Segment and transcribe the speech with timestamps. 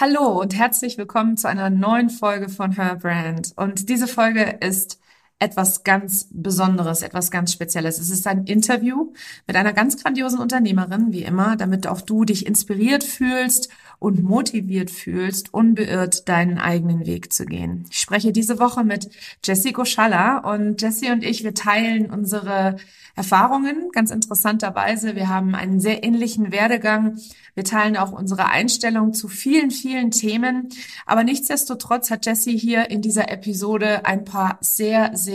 [0.00, 3.52] Hallo und herzlich willkommen zu einer neuen Folge von Her Brand.
[3.56, 5.00] Und diese Folge ist
[5.40, 7.98] etwas ganz Besonderes, etwas ganz Spezielles.
[7.98, 9.12] Es ist ein Interview
[9.46, 13.68] mit einer ganz grandiosen Unternehmerin, wie immer, damit auch du dich inspiriert fühlst
[14.00, 17.84] und motiviert fühlst, unbeirrt deinen eigenen Weg zu gehen.
[17.90, 19.10] Ich spreche diese Woche mit
[19.44, 22.76] Jessie Goschalla und Jessie und ich, wir teilen unsere
[23.14, 25.16] Erfahrungen ganz interessanterweise.
[25.16, 27.18] Wir haben einen sehr ähnlichen Werdegang.
[27.54, 30.68] Wir teilen auch unsere Einstellung zu vielen, vielen Themen.
[31.04, 35.27] Aber nichtsdestotrotz hat Jessie hier in dieser Episode ein paar sehr, sehr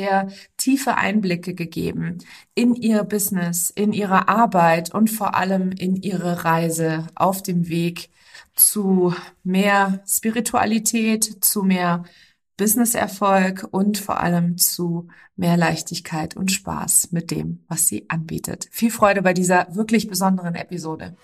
[0.58, 2.20] tiefe Einblicke gegeben
[2.56, 8.10] in ihr Business, in ihre Arbeit und vor allem in ihre Reise auf dem Weg
[8.56, 12.04] zu mehr Spiritualität, zu mehr
[12.58, 18.68] Businesserfolg und vor allem zu mehr Leichtigkeit und Spaß mit dem, was sie anbietet.
[18.72, 21.16] Viel Freude bei dieser wirklich besonderen Episode.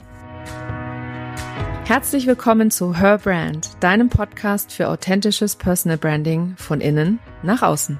[1.85, 7.99] Herzlich willkommen zu Her Brand, deinem Podcast für authentisches Personal Branding von innen nach außen.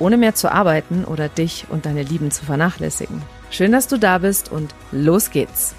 [0.00, 3.22] Ohne mehr zu arbeiten oder dich und deine Lieben zu vernachlässigen.
[3.50, 5.74] Schön, dass du da bist und los geht's.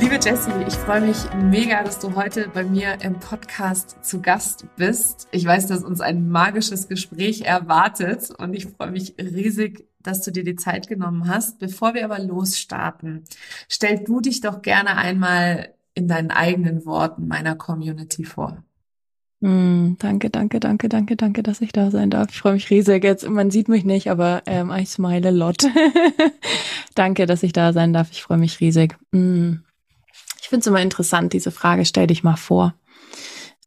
[0.00, 4.66] Liebe Jessie, ich freue mich mega, dass du heute bei mir im Podcast zu Gast
[4.76, 5.26] bist.
[5.32, 10.30] Ich weiß, dass uns ein magisches Gespräch erwartet und ich freue mich riesig, dass du
[10.30, 11.58] dir die Zeit genommen hast.
[11.58, 13.24] Bevor wir aber losstarten,
[13.68, 18.62] stell du dich doch gerne einmal in deinen eigenen Worten meiner Community vor.
[19.40, 22.28] Mm, danke, danke, danke, danke, danke, dass ich da sein darf.
[22.30, 23.28] Ich freue mich riesig jetzt.
[23.28, 25.64] Man sieht mich nicht, aber ähm, I smile a lot.
[26.94, 28.08] danke, dass ich da sein darf.
[28.10, 28.96] Ich freue mich riesig.
[29.12, 29.56] Mm.
[30.40, 32.74] Ich finde es immer interessant, diese Frage, stell dich mal vor.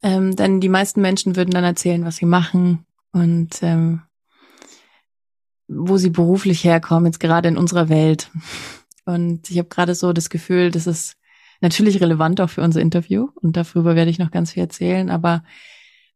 [0.02, 4.02] Ähm, denn die meisten Menschen würden dann erzählen, was sie machen und ähm,
[5.68, 8.30] wo sie beruflich herkommen, jetzt gerade in unserer Welt.
[9.04, 11.16] Und ich habe gerade so das Gefühl, das ist
[11.62, 15.10] natürlich relevant auch für unser Interview und darüber werde ich noch ganz viel erzählen.
[15.10, 15.44] Aber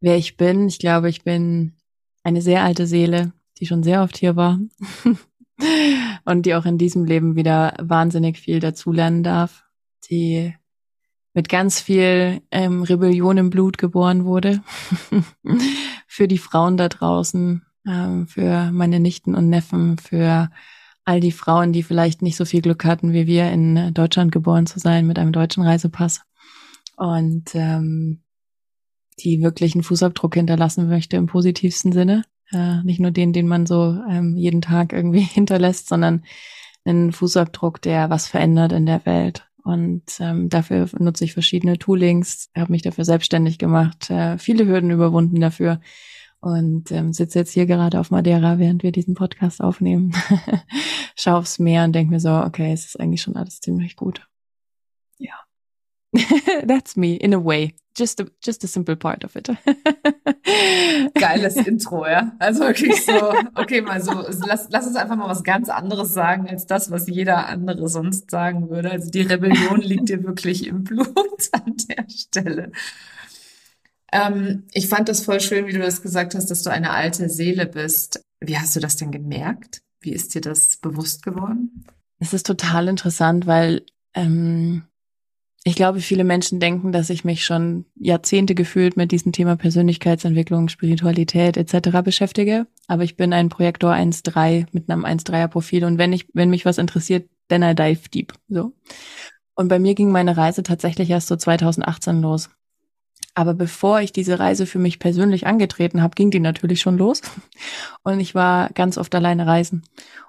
[0.00, 1.74] wer ich bin, ich glaube, ich bin
[2.22, 4.58] eine sehr alte Seele, die schon sehr oft hier war
[6.24, 9.64] und die auch in diesem Leben wieder wahnsinnig viel dazulernen darf,
[10.10, 10.54] die
[11.32, 14.62] mit ganz viel ähm, Rebellion im Blut geboren wurde
[16.06, 20.50] für die Frauen da draußen, ähm, für meine Nichten und Neffen, für
[21.06, 24.66] all die Frauen, die vielleicht nicht so viel Glück hatten wie wir, in Deutschland geboren
[24.66, 26.20] zu sein mit einem deutschen Reisepass
[26.96, 28.22] und ähm,
[29.20, 32.24] die wirklich einen Fußabdruck hinterlassen möchte im positivsten Sinne.
[32.52, 36.24] Äh, nicht nur den, den man so ähm, jeden Tag irgendwie hinterlässt, sondern
[36.84, 39.48] einen Fußabdruck, der was verändert in der Welt.
[39.62, 44.90] Und ähm, dafür nutze ich verschiedene Toolings, habe mich dafür selbstständig gemacht, äh, viele Hürden
[44.90, 45.80] überwunden dafür
[46.40, 50.12] und ähm, sitze jetzt hier gerade auf Madeira, während wir diesen Podcast aufnehmen.
[51.16, 54.26] Schau aufs Meer und denke mir so, okay, es ist eigentlich schon alles ziemlich gut.
[55.18, 55.34] Ja.
[56.66, 57.74] That's me, in a way.
[57.96, 59.48] Just a, just a simple part of it.
[61.14, 62.32] Geiles Intro, ja.
[62.38, 64.12] Also wirklich so, okay, mal so,
[64.46, 68.30] lass, lass uns einfach mal was ganz anderes sagen als das, was jeder andere sonst
[68.30, 68.90] sagen würde.
[68.90, 72.72] Also die Rebellion liegt dir wirklich im Blut an der Stelle.
[74.16, 77.28] Ähm, ich fand das voll schön, wie du das gesagt hast, dass du eine alte
[77.28, 78.20] Seele bist.
[78.40, 79.82] Wie hast du das denn gemerkt?
[80.00, 81.84] Wie ist dir das bewusst geworden?
[82.18, 83.84] Es ist total interessant, weil
[84.14, 84.84] ähm,
[85.64, 90.68] ich glaube, viele Menschen denken, dass ich mich schon Jahrzehnte gefühlt mit diesem Thema Persönlichkeitsentwicklung,
[90.68, 92.02] Spiritualität etc.
[92.02, 92.66] beschäftige.
[92.86, 96.64] Aber ich bin ein Projektor 1.3 mit einem 1.3er Profil und wenn ich, wenn mich
[96.64, 98.32] was interessiert, then I dive deep.
[98.48, 98.72] So.
[99.54, 102.48] Und bei mir ging meine Reise tatsächlich erst so 2018 los.
[103.38, 107.20] Aber bevor ich diese Reise für mich persönlich angetreten habe, ging die natürlich schon los.
[108.02, 109.82] Und ich war ganz oft alleine reisen.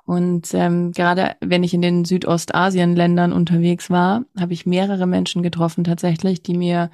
[0.03, 5.85] Und ähm, gerade wenn ich in den Südostasien-Ländern unterwegs war, habe ich mehrere Menschen getroffen
[5.85, 6.91] tatsächlich, die mir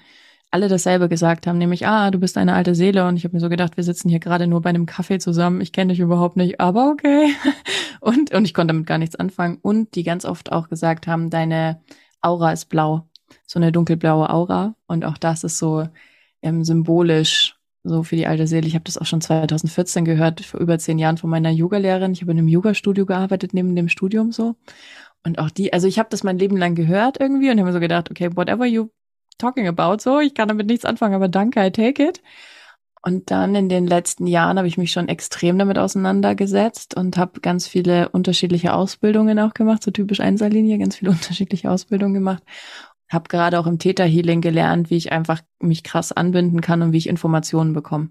[0.52, 3.08] alle dasselbe gesagt haben, nämlich, ah, du bist eine alte Seele.
[3.08, 5.62] Und ich habe mir so gedacht, wir sitzen hier gerade nur bei einem Kaffee zusammen.
[5.62, 7.34] Ich kenne dich überhaupt nicht, aber okay.
[8.02, 9.60] Und, und ich konnte damit gar nichts anfangen.
[9.62, 11.80] Und die ganz oft auch gesagt haben, deine
[12.22, 13.08] Aura ist blau
[13.54, 14.76] so eine dunkelblaue Aura.
[14.88, 15.88] Und auch das ist so
[16.42, 18.66] ähm, symbolisch so für die alte Seele.
[18.66, 22.14] Ich habe das auch schon 2014 gehört, vor über zehn Jahren von meiner Yogalehrerin.
[22.14, 24.56] Ich habe in einem Yoga-Studio gearbeitet, neben dem Studium so.
[25.24, 27.74] Und auch die, also ich habe das mein Leben lang gehört irgendwie und habe mir
[27.74, 28.90] so gedacht, okay, whatever you
[29.38, 29.98] talking about?
[30.02, 32.24] So, ich kann damit nichts anfangen, aber danke, I take it.
[33.06, 37.42] Und dann in den letzten Jahren habe ich mich schon extrem damit auseinandergesetzt und habe
[37.42, 42.44] ganz viele unterschiedliche Ausbildungen auch gemacht, so typisch Einserlinie, ganz viele unterschiedliche Ausbildungen gemacht.
[43.14, 46.92] Habe gerade auch im Theta Healing gelernt, wie ich einfach mich krass anbinden kann und
[46.92, 48.10] wie ich Informationen bekomme.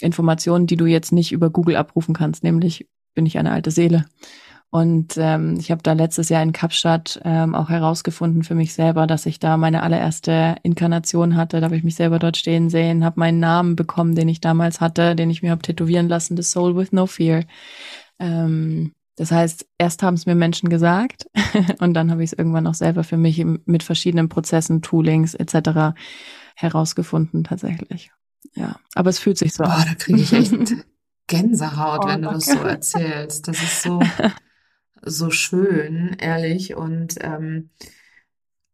[0.00, 4.06] Informationen, die du jetzt nicht über Google abrufen kannst, nämlich bin ich eine alte Seele.
[4.74, 9.06] Und ähm, ich habe da letztes Jahr in Kapstadt ähm, auch herausgefunden für mich selber,
[9.06, 11.60] dass ich da meine allererste Inkarnation hatte.
[11.60, 14.80] Da habe ich mich selber dort stehen sehen, habe meinen Namen bekommen, den ich damals
[14.80, 17.44] hatte, den ich mir habe tätowieren lassen, The Soul with No Fear.
[18.18, 21.26] Ähm, das heißt, erst haben es mir Menschen gesagt
[21.80, 25.94] und dann habe ich es irgendwann auch selber für mich mit verschiedenen Prozessen, Toolings etc.
[26.56, 28.10] herausgefunden tatsächlich.
[28.54, 29.86] Ja, aber es fühlt sich so Boah, an.
[29.88, 30.74] da kriege ich echt
[31.26, 33.48] Gänsehaut, oh, wenn du das so erzählst.
[33.48, 34.00] Das ist so
[35.02, 36.74] so schön, ehrlich.
[36.74, 37.70] Und ähm,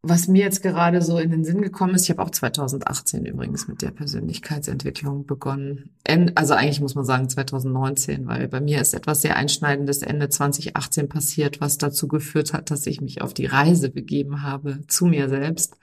[0.02, 3.66] was mir jetzt gerade so in den Sinn gekommen ist, ich habe auch 2018 übrigens
[3.66, 5.90] mit der Persönlichkeitsentwicklung begonnen.
[6.36, 11.08] Also eigentlich muss man sagen 2019, weil bei mir ist etwas sehr Einschneidendes Ende 2018
[11.08, 15.28] passiert, was dazu geführt hat, dass ich mich auf die Reise begeben habe zu mir
[15.28, 15.78] selbst.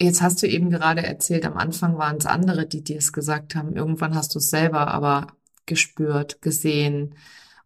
[0.00, 3.54] Jetzt hast du eben gerade erzählt, am Anfang waren es andere, die dir es gesagt
[3.54, 3.76] haben.
[3.76, 5.26] Irgendwann hast du es selber aber
[5.66, 7.14] gespürt, gesehen,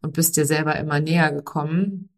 [0.02, 2.10] und bist dir selber immer näher gekommen.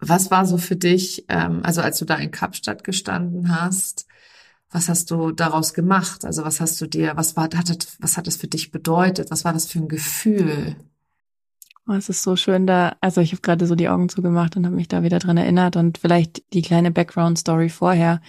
[0.00, 4.06] Was war so für dich, ähm, also als du da in Kapstadt gestanden hast,
[4.70, 6.24] was hast du daraus gemacht?
[6.24, 9.30] Also was hast du dir, was war, hat, was hat das für dich bedeutet?
[9.30, 10.76] Was war das für ein Gefühl?
[11.88, 14.64] Oh, es ist so schön da, also ich habe gerade so die Augen zugemacht und
[14.64, 18.20] habe mich da wieder dran erinnert und vielleicht die kleine Background-Story vorher.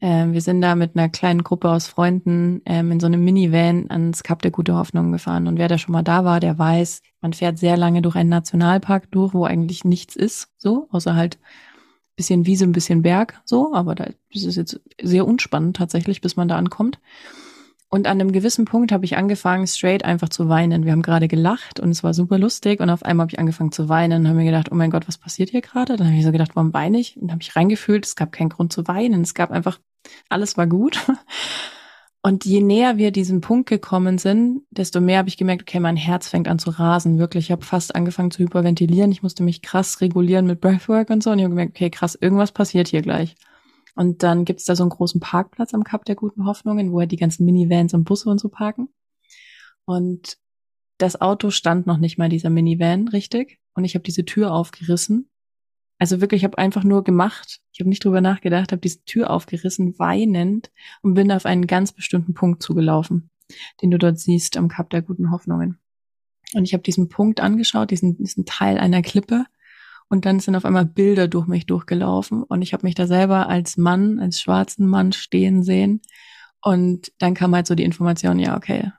[0.00, 3.86] Ähm, wir sind da mit einer kleinen Gruppe aus Freunden ähm, in so einem Minivan
[3.90, 5.46] ans Kap der Gute Hoffnung gefahren.
[5.46, 8.30] Und wer da schon mal da war, der weiß, man fährt sehr lange durch einen
[8.30, 11.38] Nationalpark durch, wo eigentlich nichts ist, so, außer halt
[12.16, 13.74] bisschen Wiese, ein bisschen Berg, so.
[13.74, 16.98] Aber da ist es jetzt sehr unspannend tatsächlich, bis man da ankommt.
[17.92, 20.84] Und an einem gewissen Punkt habe ich angefangen, straight einfach zu weinen.
[20.84, 22.80] Wir haben gerade gelacht und es war super lustig.
[22.80, 25.08] Und auf einmal habe ich angefangen zu weinen und habe mir gedacht, oh mein Gott,
[25.08, 25.96] was passiert hier gerade?
[25.96, 27.16] Dann habe ich so gedacht, warum weine ich?
[27.16, 29.22] Und habe ich reingefühlt, es gab keinen Grund zu weinen.
[29.22, 29.80] Es gab einfach
[30.28, 30.98] alles war gut.
[32.22, 35.96] Und je näher wir diesem Punkt gekommen sind, desto mehr habe ich gemerkt, okay, mein
[35.96, 37.18] Herz fängt an zu rasen.
[37.18, 39.10] Wirklich, ich habe fast angefangen zu hyperventilieren.
[39.10, 41.30] Ich musste mich krass regulieren mit Breathwork und so.
[41.30, 43.36] Und ich habe gemerkt, okay, krass, irgendwas passiert hier gleich.
[43.94, 47.10] Und dann gibt's da so einen großen Parkplatz am Kap der Guten Hoffnungen, wo halt
[47.10, 48.90] die ganzen Minivans und Busse und so parken.
[49.86, 50.36] Und
[50.98, 53.58] das Auto stand noch nicht mal dieser Minivan richtig.
[53.72, 55.30] Und ich habe diese Tür aufgerissen
[56.00, 57.60] also wirklich, ich habe einfach nur gemacht.
[57.80, 61.92] Ich habe nicht drüber nachgedacht, habe diese Tür aufgerissen, weinend und bin auf einen ganz
[61.92, 63.30] bestimmten Punkt zugelaufen,
[63.80, 65.78] den du dort siehst am Kap der guten Hoffnungen.
[66.52, 69.46] Und ich habe diesen Punkt angeschaut, diesen, diesen Teil einer Klippe.
[70.10, 72.42] Und dann sind auf einmal Bilder durch mich durchgelaufen.
[72.42, 76.02] Und ich habe mich da selber als Mann, als schwarzen Mann stehen sehen.
[76.60, 78.92] Und dann kam halt so die Information, ja, okay,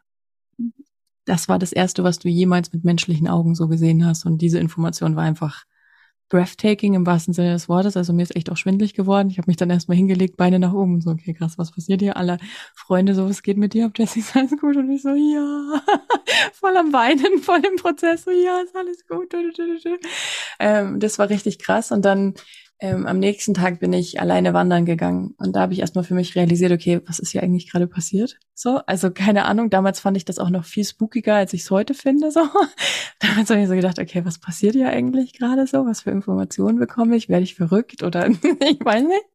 [1.25, 4.25] das war das Erste, was du jemals mit menschlichen Augen so gesehen hast.
[4.25, 5.65] Und diese Information war einfach
[6.31, 7.97] breathtaking im wahrsten Sinne des Wortes.
[7.97, 9.29] Also mir ist echt auch schwindlig geworden.
[9.29, 12.01] Ich habe mich dann erstmal hingelegt, Beine nach oben und so, okay, krass, was passiert
[12.01, 12.15] hier?
[12.15, 12.37] Alle
[12.73, 13.85] Freunde, so, was geht mit dir?
[13.85, 14.77] Ob Jesse, ist alles gut?
[14.77, 15.83] Und ich so, ja,
[16.53, 19.27] voll am Weinen, voll im Prozess, so, ja, ist alles gut.
[20.59, 21.91] Ähm, das war richtig krass.
[21.91, 22.35] Und dann
[22.83, 26.15] ähm, am nächsten Tag bin ich alleine wandern gegangen und da habe ich erstmal für
[26.15, 28.39] mich realisiert, okay, was ist hier eigentlich gerade passiert?
[28.55, 31.69] So, also keine Ahnung, damals fand ich das auch noch viel spookiger, als ich es
[31.69, 32.31] heute finde.
[32.31, 32.41] So,
[33.19, 35.85] damals habe ich so gedacht, okay, was passiert hier eigentlich gerade so?
[35.85, 37.29] Was für Informationen bekomme ich?
[37.29, 39.25] Werde ich verrückt oder ich weiß nicht.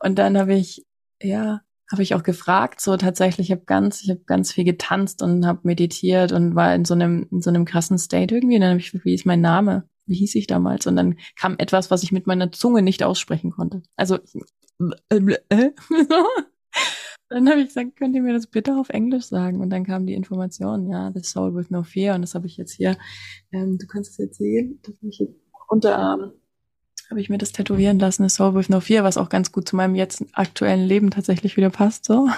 [0.00, 0.84] Und dann habe ich,
[1.22, 5.22] ja, habe ich auch gefragt, so tatsächlich, ich habe ganz, ich habe ganz viel getanzt
[5.22, 8.56] und habe meditiert und war in so einem, in so einem krassen State irgendwie.
[8.56, 9.88] Und dann habe ich, wie ist mein Name?
[10.06, 10.86] Wie hieß ich damals?
[10.86, 13.82] Und dann kam etwas, was ich mit meiner Zunge nicht aussprechen konnte.
[13.96, 14.18] Also
[17.28, 19.60] dann habe ich gesagt, könnt ihr mir das bitte auf Englisch sagen?
[19.60, 22.14] Und dann kam die Information, ja, The Soul with No Fear.
[22.14, 22.96] Und das habe ich jetzt hier.
[23.52, 24.80] Ähm, du kannst es jetzt sehen.
[24.82, 25.34] Das habe ich jetzt
[25.68, 26.32] Unterarm
[27.10, 29.68] habe ich mir das tätowieren lassen, The Soul with No Fear, was auch ganz gut
[29.68, 32.04] zu meinem jetzt aktuellen Leben tatsächlich wieder passt.
[32.04, 32.28] So.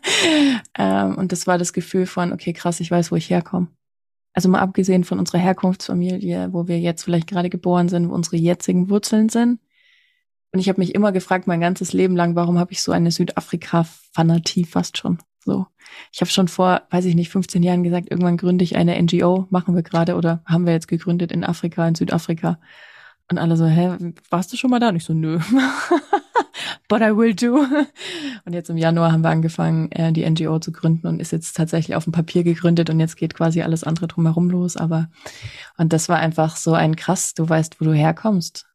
[0.78, 3.68] ähm, und das war das Gefühl von, okay, krass, ich weiß, wo ich herkomme.
[4.34, 8.36] Also mal abgesehen von unserer Herkunftsfamilie, wo wir jetzt vielleicht gerade geboren sind, wo unsere
[8.36, 9.60] jetzigen Wurzeln sind.
[10.52, 13.10] Und ich habe mich immer gefragt, mein ganzes Leben lang, warum habe ich so eine
[13.10, 15.18] Südafrika-Fanatie fast schon?
[15.44, 15.66] So.
[16.12, 19.46] Ich habe schon vor, weiß ich nicht, 15 Jahren gesagt, irgendwann gründe ich eine NGO,
[19.50, 22.60] machen wir gerade oder haben wir jetzt gegründet in Afrika, in Südafrika.
[23.30, 23.96] Und alle so, hä,
[24.30, 24.90] warst du schon mal da?
[24.90, 25.38] Und ich so, nö.
[26.88, 27.64] But I will do.
[28.44, 31.56] Und jetzt im Januar haben wir angefangen, äh, die NGO zu gründen und ist jetzt
[31.56, 34.76] tatsächlich auf dem Papier gegründet und jetzt geht quasi alles andere drumherum los.
[34.76, 35.08] Aber,
[35.76, 38.66] und das war einfach so ein krass, du weißt, wo du herkommst.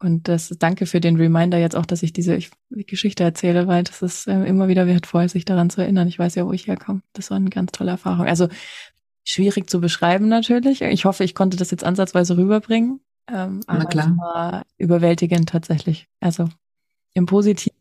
[0.00, 2.38] Und das danke für den Reminder jetzt auch, dass ich diese
[2.70, 6.06] Geschichte erzähle, weil das ist äh, immer wieder wertvoll, sich daran zu erinnern.
[6.06, 7.02] Ich weiß ja, wo ich herkomme.
[7.14, 8.26] Das war eine ganz tolle Erfahrung.
[8.26, 8.48] Also
[9.24, 10.82] schwierig zu beschreiben natürlich.
[10.82, 13.00] Ich hoffe, ich konnte das jetzt ansatzweise rüberbringen.
[13.30, 14.16] Ähm, Na klar.
[14.16, 16.06] war überwältigend tatsächlich.
[16.20, 16.48] Also
[17.18, 17.76] im Positiven.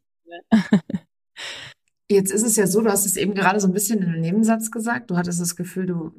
[2.10, 4.22] Jetzt ist es ja so, du hast es eben gerade so ein bisschen in einem
[4.22, 5.12] Nebensatz gesagt.
[5.12, 6.12] Du hattest das Gefühl, du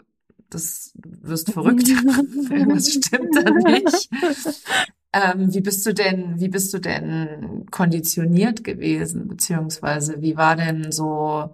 [0.51, 1.89] das wirst verrückt.
[2.51, 4.09] Irgendwas stimmt da nicht.
[5.13, 9.29] Ähm, wie bist du denn, wie bist du denn konditioniert gewesen?
[9.29, 11.51] Beziehungsweise wie war denn so,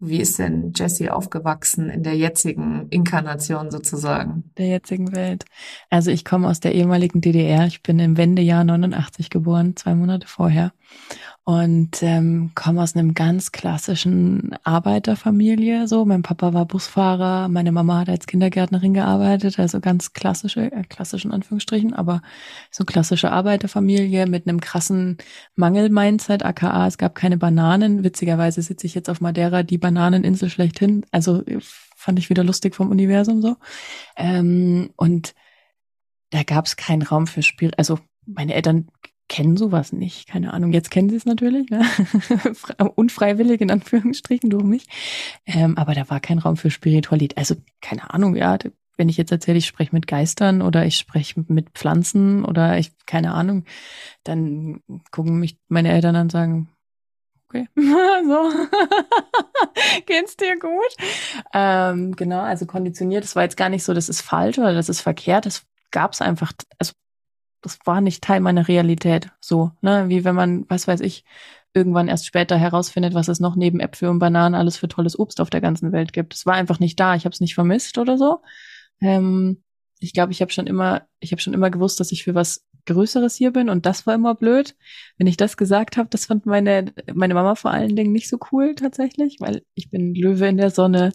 [0.00, 4.52] wie ist denn Jessie aufgewachsen in der jetzigen Inkarnation sozusagen?
[4.58, 5.44] Der jetzigen Welt.
[5.90, 7.66] Also ich komme aus der ehemaligen DDR.
[7.66, 10.72] Ich bin im Wendejahr 89 geboren, zwei Monate vorher
[11.46, 15.86] und ähm, komme aus einem ganz klassischen Arbeiterfamilie.
[15.86, 20.84] So, mein Papa war Busfahrer, meine Mama hat als Kindergärtnerin gearbeitet, also ganz klassische, äh,
[20.84, 22.22] klassischen Anführungsstrichen, aber
[22.70, 25.18] so klassische Arbeiterfamilie mit einem krassen
[25.54, 28.04] Mangel-Mindset, aka es gab keine Bananen.
[28.04, 31.04] Witzigerweise sitze ich jetzt auf Madeira, die Bananeninsel schlechthin.
[31.10, 31.42] Also
[31.94, 33.56] fand ich wieder lustig vom Universum so.
[34.16, 35.34] Ähm, und
[36.30, 37.72] da gab es keinen Raum für Spiel.
[37.76, 38.88] Also meine Eltern
[39.28, 40.28] kennen sowas nicht.
[40.28, 40.72] Keine Ahnung.
[40.72, 41.84] Jetzt kennen sie es natürlich, ne?
[42.94, 44.86] unfreiwillig in Anführungsstrichen durch mich.
[45.46, 47.38] Ähm, aber da war kein Raum für Spiritualität.
[47.38, 48.58] Also keine Ahnung, ja.
[48.96, 52.92] Wenn ich jetzt erzähle, ich spreche mit Geistern oder ich spreche mit Pflanzen oder ich
[53.06, 53.64] keine Ahnung,
[54.22, 56.68] dann gucken mich meine Eltern an und sagen,
[57.48, 58.52] okay, so,
[60.06, 60.96] geht's dir gut?
[61.52, 64.88] Ähm, genau, also konditioniert, das war jetzt gar nicht so, das ist falsch oder das
[64.88, 66.92] ist verkehrt, das gab es einfach, also
[67.64, 69.30] das war nicht Teil meiner Realität.
[69.40, 71.24] So, ne, wie wenn man, was weiß ich,
[71.72, 75.40] irgendwann erst später herausfindet, was es noch neben Äpfel und Bananen alles für tolles Obst
[75.40, 76.34] auf der ganzen Welt gibt.
[76.34, 77.14] Es war einfach nicht da.
[77.14, 78.42] Ich habe es nicht vermisst oder so.
[79.00, 79.62] Ähm,
[79.98, 82.66] ich glaube, ich habe schon immer, ich habe schon immer gewusst, dass ich für was
[82.86, 84.76] Größeres hier bin und das war immer blöd.
[85.18, 88.38] Wenn ich das gesagt habe, das fand meine meine Mama vor allen Dingen nicht so
[88.52, 91.12] cool tatsächlich, weil ich bin Löwe in der Sonne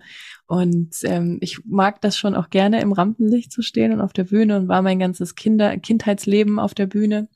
[0.48, 4.26] und ähm, ich mag das schon auch gerne im Rampenlicht zu stehen und auf der
[4.26, 7.28] Bühne und war mein ganzes Kinder Kindheitsleben auf der Bühne.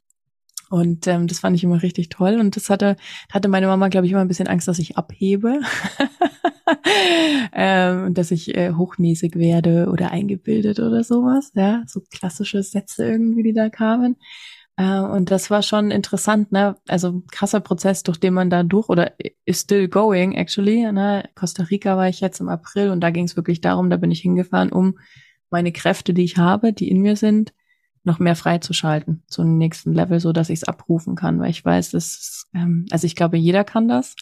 [0.70, 2.40] Und ähm, das fand ich immer richtig toll.
[2.40, 2.96] Und das hatte,
[3.32, 5.60] hatte meine Mama, glaube ich, immer ein bisschen Angst, dass ich abhebe.
[7.54, 11.52] ähm, dass ich äh, hochnäsig werde oder eingebildet oder sowas.
[11.56, 14.18] Ja, so klassische Sätze irgendwie, die da kamen.
[14.76, 16.76] Äh, und das war schon interessant, ne?
[16.88, 19.14] Also krasser Prozess, durch den man da durch oder
[19.46, 20.92] is still going actually.
[20.92, 21.30] Ne?
[21.36, 24.12] Costa Rica war ich jetzt im April und da ging es wirklich darum, da bin
[24.12, 24.98] ich hingefahren, um
[25.50, 27.54] meine Kräfte, die ich habe, die in mir sind,
[28.04, 31.64] noch mehr freizuschalten zu einem nächsten Level, so dass ich es abrufen kann, weil ich
[31.64, 34.16] weiß, dass ähm, also ich glaube, jeder kann das.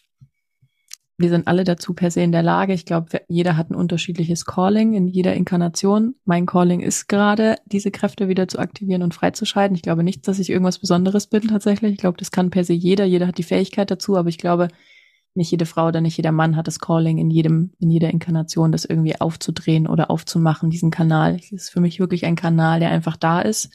[1.18, 2.74] Wir sind alle dazu per se in der Lage.
[2.74, 6.16] Ich glaube, jeder hat ein unterschiedliches Calling in jeder Inkarnation.
[6.26, 9.76] Mein Calling ist gerade, diese Kräfte wieder zu aktivieren und freizuschalten.
[9.76, 11.94] Ich glaube nicht, dass ich irgendwas Besonderes bin tatsächlich.
[11.94, 13.06] Ich glaube, das kann per se jeder.
[13.06, 14.70] Jeder hat die Fähigkeit dazu, aber ich glaube,
[15.34, 18.72] nicht jede Frau oder nicht jeder Mann hat das Calling in jedem, in jeder Inkarnation,
[18.72, 21.38] das irgendwie aufzudrehen oder aufzumachen, diesen Kanal.
[21.38, 23.72] Das ist für mich wirklich ein Kanal, der einfach da ist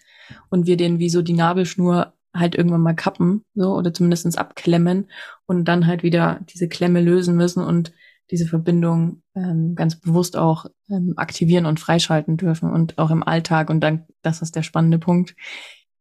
[0.51, 5.11] und wir den wie so die Nabelschnur halt irgendwann mal kappen, so, oder zumindestens abklemmen
[5.47, 7.93] und dann halt wieder diese Klemme lösen müssen und
[8.31, 13.71] diese Verbindung ähm, ganz bewusst auch ähm, aktivieren und freischalten dürfen und auch im Alltag.
[13.71, 15.37] Und dann, das ist der spannende Punkt,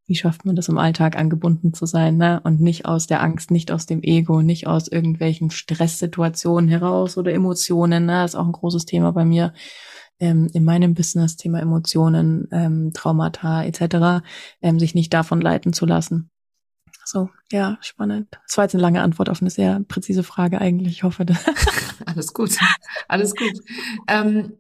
[0.08, 2.40] wie schafft man das im Alltag angebunden zu sein, ne?
[2.44, 7.34] Und nicht aus der Angst, nicht aus dem Ego, nicht aus irgendwelchen Stresssituationen heraus oder
[7.34, 8.22] Emotionen, ne?
[8.22, 9.54] Das ist auch ein großes Thema bei mir
[10.20, 14.24] ähm, in meinem Business, Thema Emotionen, ähm, Traumata etc.,
[14.62, 16.30] ähm, sich nicht davon leiten zu lassen.
[17.04, 18.28] So, ja, spannend.
[18.48, 20.94] Das war jetzt eine lange Antwort auf eine sehr präzise Frage eigentlich.
[20.94, 21.26] Ich hoffe.
[21.26, 21.38] Das
[22.06, 22.58] alles gut,
[23.08, 23.54] alles gut.
[24.08, 24.54] Ähm,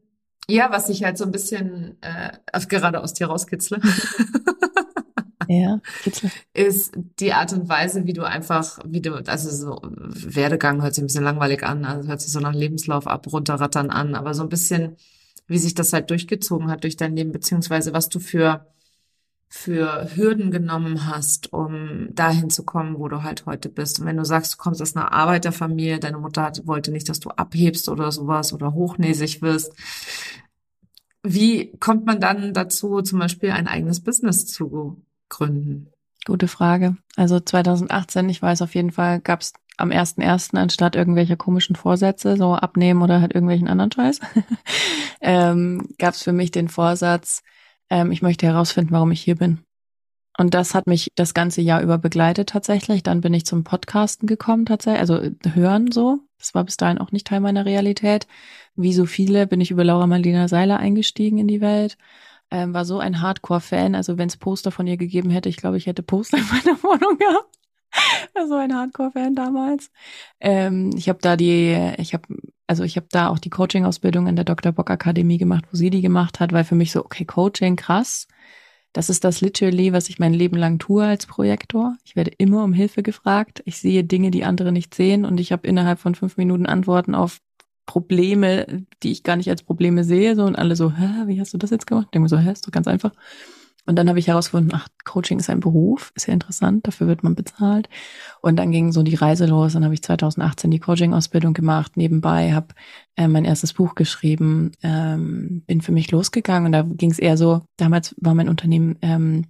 [0.47, 2.37] ja, was ich halt so ein bisschen äh,
[2.67, 3.79] gerade aus dir rauskitzle.
[5.47, 5.79] Ja,
[6.53, 11.03] ist die Art und Weise, wie du einfach, wie du, also so Werdegang hört sich
[11.03, 14.43] ein bisschen langweilig an, also hört sich so nach Lebenslauf ab, runterrattern an, aber so
[14.43, 14.97] ein bisschen,
[15.47, 18.65] wie sich das halt durchgezogen hat durch dein Leben, beziehungsweise was du für
[19.47, 23.99] für Hürden genommen hast, um dahin zu kommen, wo du halt heute bist.
[23.99, 27.21] Und wenn du sagst, du kommst aus einer Arbeiterfamilie, deine Mutter hat, wollte nicht, dass
[27.21, 29.73] du abhebst oder sowas oder hochnäsig wirst,
[31.23, 35.91] wie kommt man dann dazu, zum Beispiel ein eigenes Business zu gründen?
[36.25, 36.97] Gute Frage.
[37.15, 40.57] Also 2018, ich weiß auf jeden Fall, gab es am 1.1.
[40.57, 44.21] anstatt irgendwelcher komischen Vorsätze, so abnehmen oder halt irgendwelchen anderen Scheiß,
[45.21, 47.43] ähm, gab es für mich den Vorsatz,
[47.89, 49.59] ähm, ich möchte herausfinden, warum ich hier bin.
[50.37, 53.03] Und das hat mich das ganze Jahr über begleitet tatsächlich.
[53.03, 55.21] Dann bin ich zum Podcasten gekommen tatsächlich, also
[55.53, 56.19] hören so.
[56.39, 58.27] Das war bis dahin auch nicht Teil meiner Realität.
[58.75, 61.97] Wie so viele bin ich über Laura Marlina Seiler eingestiegen in die Welt
[62.55, 63.95] ähm, war so ein Hardcore-Fan.
[63.95, 66.81] Also wenn es Poster von ihr gegeben hätte, ich glaube, ich hätte Poster in meiner
[66.83, 67.59] Wohnung gehabt.
[68.33, 69.91] war so ein Hardcore-Fan damals.
[70.39, 72.23] Ähm, ich habe da die, ich habe,
[72.65, 74.71] also ich habe da auch die Coaching-Ausbildung in der Dr.
[74.71, 78.25] Bock Akademie gemacht, wo sie die gemacht hat, weil für mich so, okay, Coaching, krass.
[78.93, 81.97] Das ist das literally, was ich mein Leben lang tue als Projektor.
[82.05, 83.61] Ich werde immer um Hilfe gefragt.
[83.65, 87.15] Ich sehe Dinge, die andere nicht sehen und ich habe innerhalb von fünf Minuten Antworten
[87.15, 87.41] auf
[87.85, 91.53] Probleme, die ich gar nicht als Probleme sehe, so und alle so, hä, wie hast
[91.53, 92.07] du das jetzt gemacht?
[92.07, 93.11] Ich denke so, hä, ist doch ganz einfach.
[93.87, 97.23] Und dann habe ich herausgefunden, ach, Coaching ist ein Beruf, ist ja interessant, dafür wird
[97.23, 97.87] man bezahlt.
[98.41, 99.73] Und dann ging so die Reise los.
[99.73, 102.69] Dann habe ich 2018 die Coaching-Ausbildung gemacht, nebenbei habe
[103.15, 107.37] äh, mein erstes Buch geschrieben, ähm, bin für mich losgegangen und da ging es eher
[107.37, 109.45] so, damals war mein Unternehmen ähm,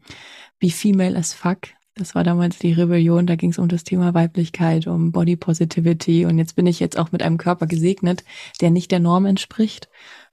[0.60, 1.70] Be Female as Fuck.
[1.98, 6.26] Das war damals die Rebellion, da ging es um das Thema Weiblichkeit, um Body Positivity
[6.26, 8.26] und jetzt bin ich jetzt auch mit einem Körper gesegnet,
[8.60, 9.88] der nicht der Norm entspricht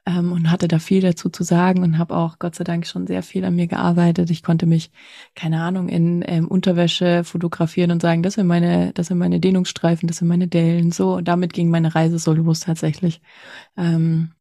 [0.04, 3.06] ähm, und hatte da viel dazu zu sagen und habe auch Gott sei Dank schon
[3.06, 4.30] sehr viel an mir gearbeitet.
[4.30, 4.90] Ich konnte mich,
[5.36, 10.08] keine Ahnung, in ähm, Unterwäsche fotografieren und sagen, das sind meine, das sind meine Dehnungsstreifen,
[10.08, 10.90] das sind meine Dellen.
[10.90, 13.20] So, und damit ging meine Reise so los tatsächlich.
[13.76, 14.32] Ähm,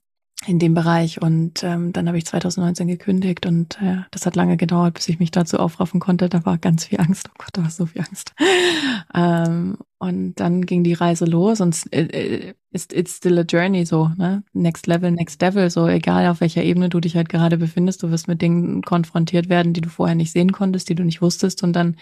[0.48, 4.58] in dem Bereich und ähm, dann habe ich 2019 gekündigt und äh, das hat lange
[4.58, 6.30] gedauert, bis ich mich dazu aufraffen konnte.
[6.30, 7.30] Da war ganz viel Angst.
[7.30, 8.34] Oh Gott, da war so viel Angst.
[9.14, 14.10] ähm, und dann ging die Reise los und äh, it's, it's still a journey so,
[14.18, 14.44] ne?
[14.54, 18.10] Next Level, Next Devil, so egal auf welcher Ebene du dich halt gerade befindest, du
[18.10, 21.62] wirst mit Dingen konfrontiert werden, die du vorher nicht sehen konntest, die du nicht wusstest
[21.62, 21.98] und dann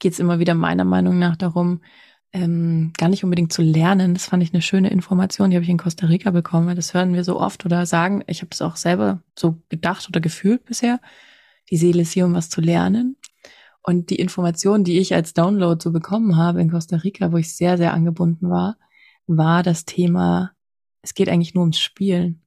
[0.00, 1.80] geht's immer wieder meiner Meinung nach darum,
[2.34, 4.12] ähm, gar nicht unbedingt zu lernen.
[4.12, 6.66] Das fand ich eine schöne Information, die habe ich in Costa Rica bekommen.
[6.66, 8.24] Weil das hören wir so oft oder sagen.
[8.26, 11.00] Ich habe das auch selber so gedacht oder gefühlt bisher.
[11.70, 13.16] Die Seele ist hier, um was zu lernen.
[13.82, 17.54] Und die Information, die ich als Download so bekommen habe in Costa Rica, wo ich
[17.54, 18.78] sehr, sehr angebunden war,
[19.26, 20.52] war das Thema,
[21.02, 22.42] es geht eigentlich nur ums Spielen.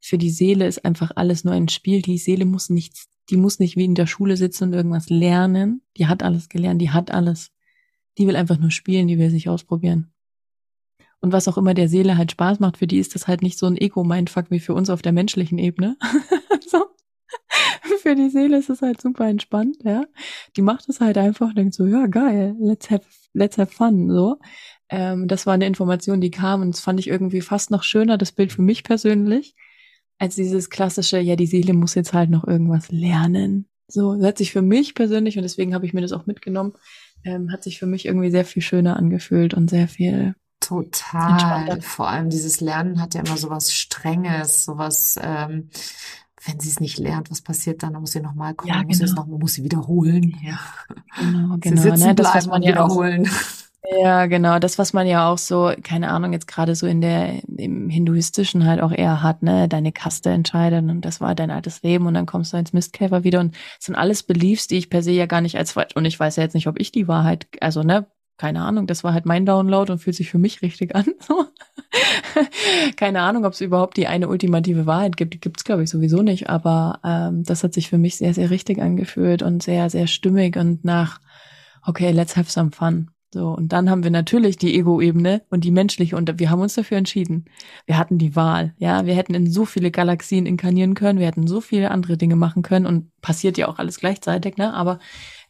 [0.00, 2.00] Für die Seele ist einfach alles nur ein Spiel.
[2.00, 5.82] Die Seele muss nichts, die muss nicht wie in der Schule sitzen und irgendwas lernen.
[5.96, 7.50] Die hat alles gelernt, die hat alles.
[8.18, 10.12] Die will einfach nur spielen, die will sich ausprobieren.
[11.20, 13.58] Und was auch immer der Seele halt Spaß macht, für die ist das halt nicht
[13.58, 15.96] so ein Ego-Mindfuck wie für uns auf der menschlichen Ebene.
[16.68, 16.86] so.
[18.02, 20.04] Für die Seele ist es halt super entspannt, ja.
[20.56, 24.38] Die macht es halt einfach denkt so, ja, geil, let's have, let's have fun, so.
[24.88, 28.18] Ähm, das war eine Information, die kam und das fand ich irgendwie fast noch schöner,
[28.18, 29.56] das Bild für mich persönlich,
[30.18, 33.68] als dieses klassische, ja, die Seele muss jetzt halt noch irgendwas lernen.
[33.88, 36.74] So, das hat sich für mich persönlich, und deswegen habe ich mir das auch mitgenommen,
[37.26, 41.80] ähm, hat sich für mich irgendwie sehr viel schöner angefühlt und sehr viel Total.
[41.82, 45.68] Vor allem dieses Lernen hat ja immer so was Strenges, sowas, ähm,
[46.44, 47.92] wenn sie es nicht lernt, was passiert dann?
[47.92, 48.88] Dann muss sie nochmal kommen, ja, genau.
[48.88, 49.26] muss sie es genau.
[49.26, 50.34] noch, muss sie wiederholen.
[50.42, 50.58] Ja.
[51.18, 51.82] Genau, genau.
[51.82, 52.14] Sie sitzen ne?
[52.14, 53.28] das, was man ja wiederholen.
[53.28, 53.65] Auch,
[54.02, 54.58] ja, genau.
[54.58, 58.66] Das, was man ja auch so, keine Ahnung, jetzt gerade so in der, im Hinduistischen
[58.66, 62.14] halt auch eher hat, ne, deine Kaste entscheiden und das war dein altes Leben und
[62.14, 65.12] dann kommst du ins Mistkäfer wieder und das sind alles Beliefs, die ich per se
[65.12, 67.46] ja gar nicht als falsch, und ich weiß ja jetzt nicht, ob ich die Wahrheit,
[67.60, 70.94] also, ne, keine Ahnung, das war halt mein Download und fühlt sich für mich richtig
[70.94, 71.06] an.
[71.20, 71.46] So.
[72.96, 75.34] keine Ahnung, ob es überhaupt die eine ultimative Wahrheit gibt.
[75.34, 76.48] Die gibt's glaube ich, sowieso nicht.
[76.50, 80.56] Aber ähm, das hat sich für mich sehr, sehr richtig angefühlt und sehr, sehr stimmig
[80.56, 81.20] und nach,
[81.82, 83.10] okay, let's have some fun.
[83.34, 86.74] So, und dann haben wir natürlich die Ego-Ebene und die menschliche und wir haben uns
[86.74, 87.46] dafür entschieden.
[87.84, 91.46] Wir hatten die Wahl, ja, wir hätten in so viele Galaxien inkarnieren können, wir hätten
[91.46, 94.72] so viele andere Dinge machen können und passiert ja auch alles gleichzeitig, ne?
[94.72, 95.00] Aber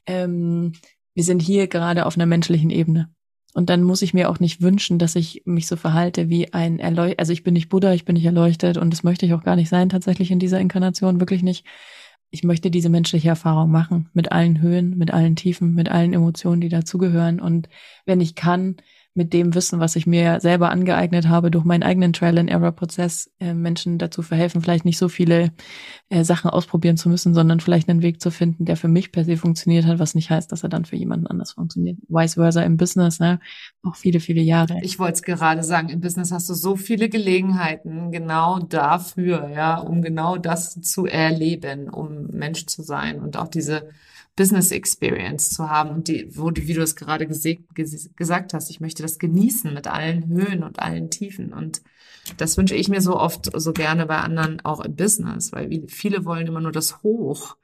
[0.06, 0.72] ähm,
[1.14, 3.10] wir sind hier gerade auf einer menschlichen Ebene.
[3.54, 6.78] Und dann muss ich mir auch nicht wünschen, dass ich mich so verhalte wie ein
[6.78, 7.20] Erleuchtet.
[7.20, 9.56] Also ich bin nicht Buddha, ich bin nicht erleuchtet und das möchte ich auch gar
[9.56, 11.64] nicht sein, tatsächlich in dieser Inkarnation, wirklich nicht
[12.30, 16.60] ich möchte diese menschliche Erfahrung machen, mit allen Höhen, mit allen Tiefen, mit allen Emotionen,
[16.60, 17.40] die dazugehören.
[17.40, 17.68] Und
[18.04, 18.76] wenn ich kann,
[19.16, 23.98] mit dem Wissen, was ich mir selber angeeignet habe, durch meinen eigenen Trial-and-Error-Prozess äh, Menschen
[23.98, 25.52] dazu verhelfen, vielleicht nicht so viele
[26.09, 29.24] äh, Sachen ausprobieren zu müssen, sondern vielleicht einen Weg zu finden, der für mich per
[29.24, 31.98] se funktioniert hat, was nicht heißt, dass er dann für jemanden anders funktioniert.
[32.09, 33.40] Vice versa im Business, ne?
[33.83, 34.79] Auch viele, viele Jahre.
[34.83, 39.79] Ich wollte es gerade sagen, im Business hast du so viele Gelegenheiten genau dafür, ja,
[39.79, 43.88] um genau das zu erleben, um Mensch zu sein und auch diese
[44.37, 48.81] Business Experience zu haben und die, wo du, wie du es gerade gesagt hast, ich
[48.81, 51.81] möchte das genießen mit allen Höhen und allen Tiefen und
[52.37, 56.25] das wünsche ich mir so oft so gerne bei anderen auch im Business, weil viele
[56.25, 57.57] wollen immer nur das Hoch,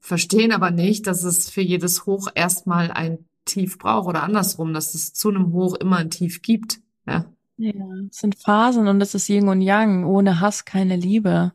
[0.00, 4.94] verstehen aber nicht, dass es für jedes Hoch erstmal ein Tief braucht oder andersrum, dass
[4.94, 6.80] es zu einem Hoch immer ein Tief gibt.
[7.06, 7.72] Ja, ja
[8.10, 11.52] es sind Phasen und es ist Yin und Yang, ohne Hass keine Liebe.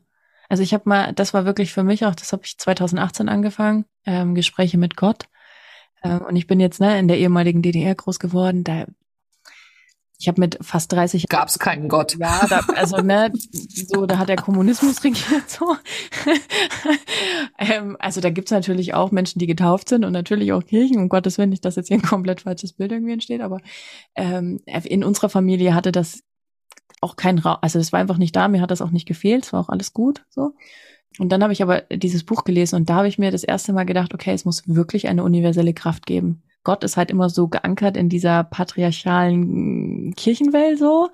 [0.50, 3.84] Also ich habe mal, das war wirklich für mich auch, das habe ich 2018 angefangen,
[4.04, 5.28] ähm, Gespräche mit Gott.
[6.02, 8.64] Ähm, und ich bin jetzt ne, in der ehemaligen DDR groß geworden.
[8.64, 8.86] Da
[10.18, 12.18] ich habe mit fast 30 gab es keinen Gott.
[12.18, 15.76] Ja, da, also ne, so da hat der Kommunismus regiert so.
[17.58, 20.98] ähm, also da gibt's natürlich auch Menschen, die getauft sind und natürlich auch Kirchen.
[20.98, 23.60] Um Gottes Willen nicht, dass jetzt hier ein komplett falsches Bild irgendwie entsteht, aber
[24.16, 26.20] ähm, in unserer Familie hatte das
[27.00, 28.48] auch kein Raum, also das war einfach nicht da.
[28.48, 29.44] Mir hat das auch nicht gefehlt.
[29.44, 30.54] Es war auch alles gut so.
[31.18, 33.72] Und dann habe ich aber dieses Buch gelesen und da habe ich mir das erste
[33.72, 36.42] Mal gedacht, okay, es muss wirklich eine universelle Kraft geben.
[36.62, 41.10] Gott ist halt immer so geankert in dieser patriarchalen Kirchenwelt so.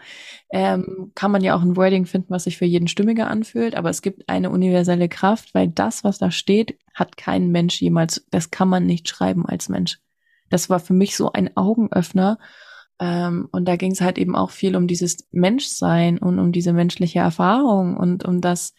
[0.51, 3.89] Ähm, kann man ja auch ein Wording finden, was sich für jeden stimmiger anfühlt, aber
[3.91, 8.51] es gibt eine universelle Kraft, weil das, was da steht, hat kein Mensch jemals, das
[8.51, 10.01] kann man nicht schreiben als Mensch.
[10.51, 12.39] Das war für mich so ein Augenöffner.
[12.99, 16.73] Ähm, und da ging es halt eben auch viel um dieses Menschsein und um diese
[16.73, 18.75] menschliche Erfahrung und um das,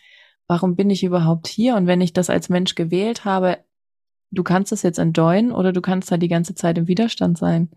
[0.47, 1.75] warum bin ich überhaupt hier?
[1.75, 3.59] Und wenn ich das als Mensch gewählt habe,
[4.31, 7.69] du kannst es jetzt enjoyen oder du kannst halt die ganze Zeit im Widerstand sein.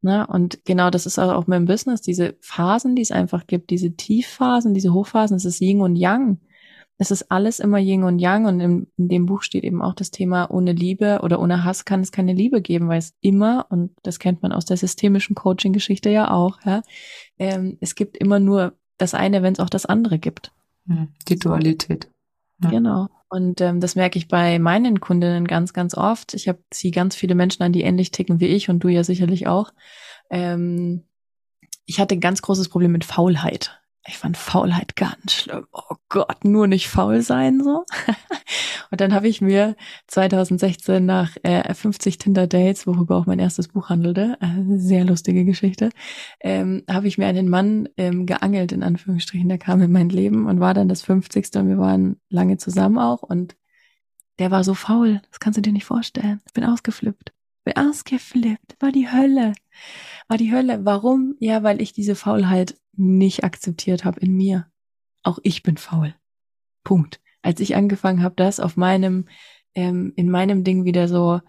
[0.00, 0.26] Ne?
[0.26, 3.94] Und genau das ist auch mit dem Business, diese Phasen, die es einfach gibt, diese
[3.94, 6.40] Tiefphasen, diese Hochphasen, es ist Yin und Yang.
[6.96, 9.94] Es ist alles immer Yin und Yang und in, in, dem Buch steht eben auch
[9.94, 13.66] das Thema, ohne Liebe oder ohne Hass kann es keine Liebe geben, weil es immer,
[13.68, 16.82] und das kennt man aus der systemischen Coaching-Geschichte ja auch, ja,
[17.38, 20.52] ähm, es gibt immer nur das eine, wenn es auch das andere gibt.
[21.28, 22.08] Die Dualität.
[22.62, 22.70] Ja.
[22.70, 23.08] Genau.
[23.28, 26.34] Und ähm, das merke ich bei meinen Kundinnen ganz, ganz oft.
[26.34, 29.02] Ich habe sie ganz viele Menschen an, die ähnlich ticken wie ich und du ja
[29.02, 29.72] sicherlich auch.
[30.30, 31.02] Ähm,
[31.84, 33.80] ich hatte ein ganz großes Problem mit Faulheit.
[34.06, 35.66] Ich fand Faulheit ganz schlimm.
[35.72, 37.86] Oh Gott, nur nicht faul sein so.
[38.90, 39.76] und dann habe ich mir
[40.08, 45.46] 2016 nach äh, 50 Tinder Dates, worüber auch mein erstes Buch handelte, äh, sehr lustige
[45.46, 45.88] Geschichte,
[46.40, 49.48] ähm, habe ich mir einen Mann ähm, geangelt in Anführungsstrichen.
[49.48, 51.56] Der kam in mein Leben und war dann das 50.
[51.56, 53.56] und wir waren lange zusammen auch und
[54.38, 55.22] der war so faul.
[55.30, 56.40] Das kannst du dir nicht vorstellen.
[56.46, 57.32] Ich bin ausgeflippt.
[57.64, 58.76] Bin ausgeflippt.
[58.80, 59.54] War die Hölle.
[60.28, 60.84] War die Hölle.
[60.84, 61.36] Warum?
[61.38, 64.66] Ja, weil ich diese Faulheit nicht akzeptiert habe in mir.
[65.22, 66.14] Auch ich bin faul.
[66.84, 67.20] Punkt.
[67.42, 69.26] Als ich angefangen habe, das auf meinem,
[69.74, 71.40] ähm, in meinem Ding wieder so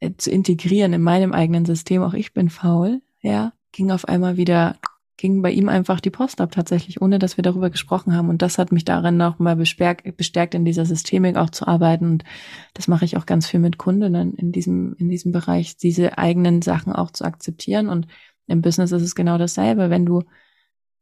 [0.00, 4.36] äh, zu integrieren, in meinem eigenen System, auch ich bin faul, ja, ging auf einmal
[4.36, 4.78] wieder,
[5.16, 8.30] ging bei ihm einfach die Post ab tatsächlich, ohne dass wir darüber gesprochen haben.
[8.30, 12.06] Und das hat mich darin nochmal bestärkt, in dieser Systemik auch zu arbeiten.
[12.06, 12.24] Und
[12.72, 16.62] das mache ich auch ganz viel mit Kundinnen in diesem, in diesem Bereich, diese eigenen
[16.62, 17.88] Sachen auch zu akzeptieren.
[17.88, 18.06] Und
[18.46, 19.90] im Business ist es genau dasselbe.
[19.90, 20.22] Wenn du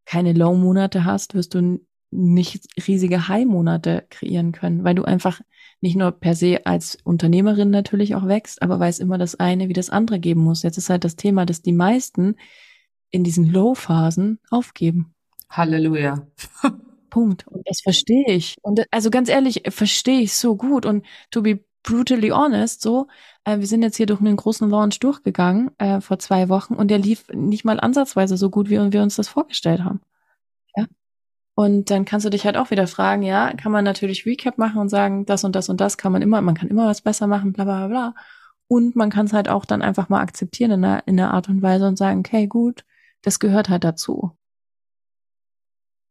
[0.09, 5.42] keine Low-Monate hast, wirst du nicht riesige High-Monate kreieren können, weil du einfach
[5.83, 9.68] nicht nur per se als Unternehmerin natürlich auch wächst, aber weil es immer das eine
[9.68, 10.62] wie das andere geben muss.
[10.62, 12.37] Jetzt ist halt das Thema, dass die meisten
[13.11, 15.14] in diesen Low-Phasen aufgeben.
[15.51, 16.27] Halleluja.
[17.11, 17.47] Punkt.
[17.47, 18.57] Und das verstehe ich.
[18.62, 20.87] Und also ganz ehrlich, verstehe ich so gut.
[20.87, 24.98] Und to be brutally honest, so, äh, wir sind jetzt hier durch einen großen Launch
[25.00, 29.02] durchgegangen äh, vor zwei Wochen und der lief nicht mal ansatzweise so gut, wie wir
[29.02, 30.00] uns das vorgestellt haben.
[30.76, 30.87] Ja.
[31.54, 34.78] Und dann kannst du dich halt auch wieder fragen, ja, kann man natürlich Recap machen
[34.80, 37.26] und sagen, das und das und das kann man immer, man kann immer was besser
[37.26, 38.14] machen, bla bla bla.
[38.68, 41.48] Und man kann es halt auch dann einfach mal akzeptieren in einer, in einer Art
[41.48, 42.84] und Weise und sagen, okay, gut,
[43.22, 44.37] das gehört halt dazu.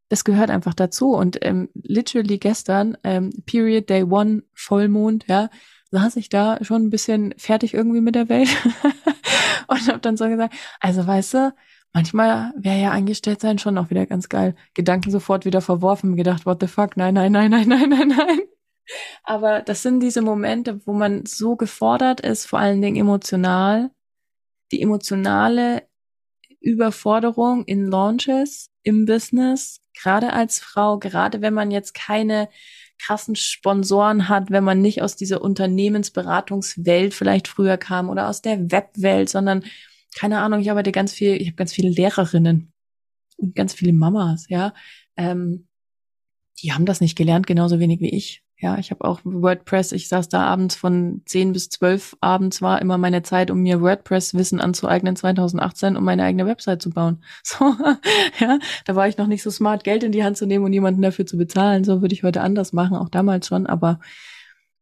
[0.10, 1.12] Das gehört einfach dazu.
[1.12, 5.50] Und ähm, literally gestern, ähm, Period Day One, Vollmond, ja,
[5.92, 8.50] saß ich da schon ein bisschen fertig irgendwie mit der Welt
[9.68, 11.54] und habe dann so gesagt, also weißt du,
[11.94, 14.56] manchmal wäre ja eingestellt sein schon auch wieder ganz geil.
[14.74, 18.40] Gedanken sofort wieder verworfen, gedacht, what the fuck, nein, nein, nein, nein, nein, nein, nein.
[19.24, 23.92] Aber das sind diese Momente, wo man so gefordert ist, vor allen Dingen emotional,
[24.72, 25.84] die emotionale
[26.60, 32.50] Überforderung in Launches, im Business, gerade als Frau, gerade wenn man jetzt keine
[33.00, 38.72] krassen Sponsoren hat, wenn man nicht aus dieser Unternehmensberatungswelt vielleicht früher kam oder aus der
[38.72, 39.64] Webwelt, sondern
[40.16, 42.74] keine Ahnung, ich arbeite ganz viel, ich habe ganz viele Lehrerinnen
[43.38, 44.74] und ganz viele Mamas, ja.
[45.16, 45.68] Ähm,
[46.62, 48.44] die haben das nicht gelernt, genauso wenig wie ich.
[48.60, 52.82] Ja, ich habe auch WordPress, ich saß da abends von 10 bis 12 abends war
[52.82, 57.24] immer meine Zeit, um mir WordPress-Wissen anzueignen 2018, um meine eigene Website zu bauen.
[57.44, 57.66] So,
[58.40, 60.74] ja, da war ich noch nicht so smart, Geld in die Hand zu nehmen und
[60.74, 61.84] jemanden dafür zu bezahlen.
[61.84, 64.00] So würde ich heute anders machen, auch damals schon, aber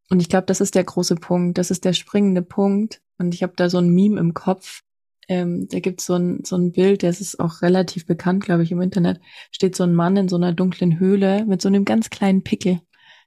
[0.10, 3.02] und ich glaube, das ist der große Punkt, das ist der springende Punkt.
[3.18, 4.84] Und ich habe da so ein Meme im Kopf.
[5.28, 8.72] Ähm, da gibt's so ein, so ein Bild, das ist auch relativ bekannt, glaube ich,
[8.72, 9.20] im Internet.
[9.52, 12.82] Steht so ein Mann in so einer dunklen Höhle mit so einem ganz kleinen Pickel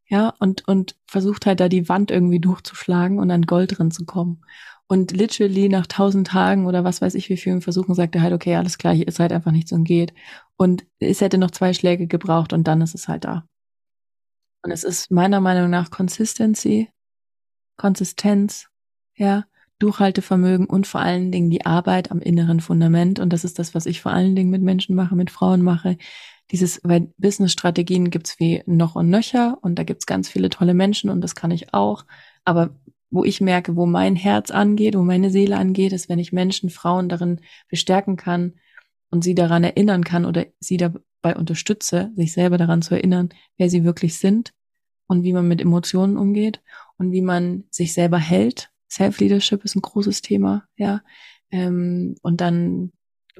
[0.08, 4.06] ja, und, und versucht halt da die Wand irgendwie durchzuschlagen und an Gold drin zu
[4.06, 4.42] kommen.
[4.86, 8.32] Und literally nach tausend Tagen oder was weiß ich wie vielen Versuchen sagt er halt,
[8.32, 10.14] okay, alles klar, hier ist halt einfach nichts und geht.
[10.56, 13.46] Und es hätte noch zwei Schläge gebraucht und dann ist es halt da.
[14.62, 16.88] Und es ist meiner Meinung nach Consistency,
[17.76, 18.68] Konsistenz,
[19.14, 19.44] ja,
[19.78, 23.20] Durchhaltevermögen und vor allen Dingen die Arbeit am inneren Fundament.
[23.20, 25.98] Und das ist das, was ich vor allen Dingen mit Menschen mache, mit Frauen mache.
[26.50, 31.10] Dieses, weil Business-Strategien gibt's wie noch und nöcher und da gibt's ganz viele tolle Menschen
[31.10, 32.04] und das kann ich auch.
[32.44, 32.70] Aber
[33.10, 36.70] wo ich merke, wo mein Herz angeht, wo meine Seele angeht, ist, wenn ich Menschen,
[36.70, 38.54] Frauen darin bestärken kann
[39.10, 43.70] und sie daran erinnern kann oder sie dabei unterstütze, sich selber daran zu erinnern, wer
[43.70, 44.52] sie wirklich sind
[45.06, 46.62] und wie man mit Emotionen umgeht
[46.96, 48.70] und wie man sich selber hält.
[48.90, 51.02] Self-Leadership ist ein großes Thema, ja.
[51.50, 52.92] Ähm, und dann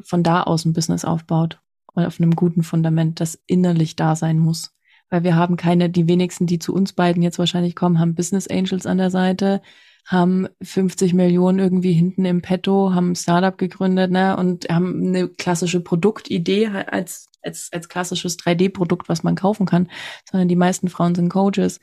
[0.02, 1.60] von da aus ein Business aufbaut
[1.98, 4.72] und auf einem guten Fundament, das innerlich da sein muss
[5.10, 8.48] weil wir haben keine, die wenigsten, die zu uns beiden jetzt wahrscheinlich kommen, haben Business
[8.48, 9.62] Angels an der Seite,
[10.06, 15.28] haben 50 Millionen irgendwie hinten im Petto, haben ein Startup gegründet, ne, und haben eine
[15.28, 19.88] klassische Produktidee als, als, als klassisches 3D-Produkt, was man kaufen kann,
[20.30, 21.80] sondern die meisten Frauen sind Coaches,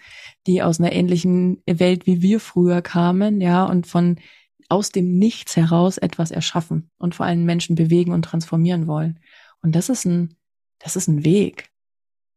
[0.47, 4.17] die aus einer ähnlichen Welt wie wir früher kamen, ja, und von
[4.67, 9.19] aus dem Nichts heraus etwas erschaffen und vor allem Menschen bewegen und transformieren wollen.
[9.65, 10.36] Und das ist ein,
[10.78, 11.71] das ist ein Weg.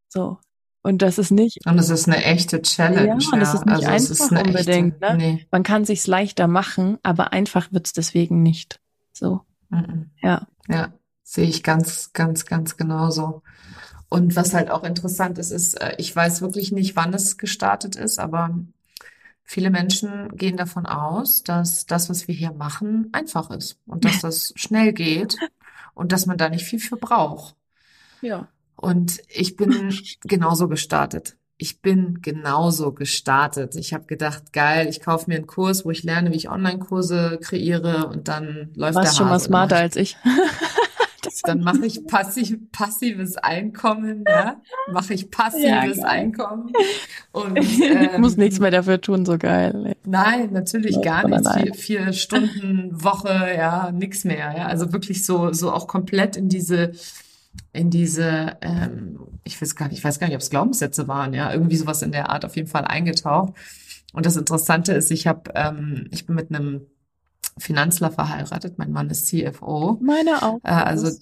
[0.09, 0.39] So,
[0.81, 1.59] und das ist nicht.
[1.67, 3.07] Und es ist eine echte Challenge.
[3.07, 4.95] Ja, und es ist nicht also einfach unbedingt.
[5.03, 5.19] Echte, ne?
[5.19, 5.47] nee.
[5.51, 8.81] Man kann sich's leichter machen, aber einfach wird's deswegen nicht.
[9.13, 9.43] So.
[9.69, 10.09] Mhm.
[10.23, 10.47] Ja.
[10.69, 13.43] Ja, sehe ich ganz, ganz, ganz genauso.
[14.09, 17.95] Und was halt auch interessant ist, ist, äh, ich weiß wirklich nicht, wann es gestartet
[17.95, 18.59] ist, aber
[19.45, 24.21] viele Menschen gehen davon aus, dass das, was wir hier machen, einfach ist und dass
[24.23, 25.37] das schnell geht
[25.99, 27.57] und dass man da nicht viel für braucht.
[28.23, 28.49] Ja.
[28.77, 31.37] Und ich bin genauso gestartet.
[31.57, 33.75] Ich bin genauso gestartet.
[33.75, 37.41] Ich habe gedacht, geil, ich kaufe mir einen Kurs, wo ich lerne, wie ich Online-Kurse
[37.43, 39.17] kreiere und dann läuft Warst der Hase.
[39.17, 40.17] schon mal smarter als ich.
[41.45, 44.61] Dann mache ich passiv, passives Einkommen, ja,
[44.93, 46.73] mache ich passives ja, Einkommen
[47.33, 49.97] und ähm, ich muss nichts mehr dafür tun, so geil.
[50.05, 51.51] Nein, natürlich ja, gar nichts.
[51.55, 56.49] Vier, vier Stunden Woche, ja, nix mehr, ja, also wirklich so so auch komplett in
[56.49, 56.93] diese
[57.73, 61.35] in diese, ähm, ich weiß gar nicht, ich weiß gar nicht, ob es Glaubenssätze waren,
[61.35, 63.55] ja, irgendwie sowas in der Art auf jeden Fall eingetaucht.
[64.13, 66.87] Und das Interessante ist, ich habe, ähm, ich bin mit einem
[67.59, 68.79] Finanzler verheiratet.
[68.79, 69.99] Mein Mann ist CFO.
[70.01, 70.61] Meine auch.
[70.65, 71.09] Äh, also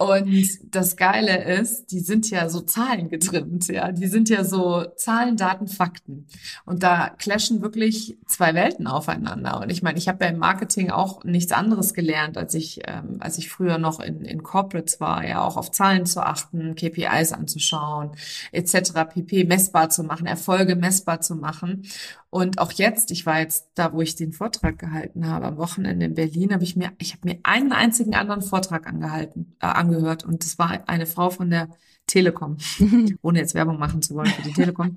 [0.00, 3.90] Und das Geile ist, die sind ja so zahlengetrimmt, ja.
[3.90, 6.28] Die sind ja so Zahlen, Daten, Fakten.
[6.64, 9.60] Und da clashen wirklich zwei Welten aufeinander.
[9.60, 13.16] Und ich meine, ich habe ja im Marketing auch nichts anderes gelernt, als ich, ähm,
[13.18, 17.32] als ich früher noch in, in Corporates war, ja, auch auf Zahlen zu achten, KPIs
[17.32, 18.12] anzuschauen,
[18.52, 21.82] etc., pp, messbar zu machen, Erfolge messbar zu machen.
[22.30, 26.06] Und auch jetzt, ich war jetzt da, wo ich den Vortrag gehalten habe, am Wochenende
[26.06, 30.24] in Berlin, habe ich mir, ich habe mir einen einzigen anderen Vortrag angehalten, äh, angehört
[30.24, 31.70] und das war eine Frau von der
[32.06, 32.58] Telekom,
[33.22, 34.96] ohne jetzt Werbung machen zu wollen für die Telekom.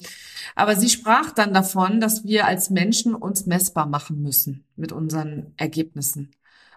[0.56, 5.54] Aber sie sprach dann davon, dass wir als Menschen uns messbar machen müssen mit unseren
[5.58, 6.32] Ergebnissen.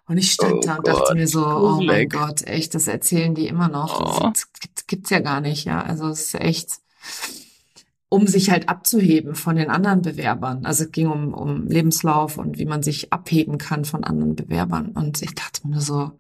[0.07, 1.63] Und ich stand oh da und Gott, dachte mir so, gruselig.
[1.65, 4.21] oh mein Gott, echt, das erzählen die immer noch.
[4.21, 4.31] Oh.
[4.31, 5.83] Das gibt's ja gar nicht, ja.
[5.83, 6.73] Also es ist echt
[8.15, 10.65] um sich halt abzuheben von den anderen Bewerbern.
[10.65, 14.93] Also es ging um, um Lebenslauf und wie man sich abheben kann von anderen Bewerbern.
[14.95, 16.13] Und ich dachte mir so,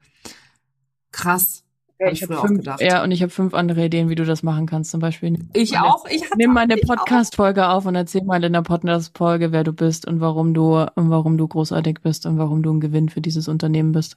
[1.13, 1.63] krass.
[2.01, 4.67] Ja, ich habe fünf, ja, und ich habe fünf andere Ideen, wie du das machen
[4.67, 4.91] kannst.
[4.91, 5.39] Zum Beispiel.
[5.53, 6.05] Ich meine, auch.
[6.11, 10.05] Ich nimm mal eine Podcast-Folge auf und erzähl mal in der Podcast-Folge, wer du bist
[10.05, 13.47] und warum du und warum du großartig bist und warum du ein Gewinn für dieses
[13.47, 14.17] Unternehmen bist.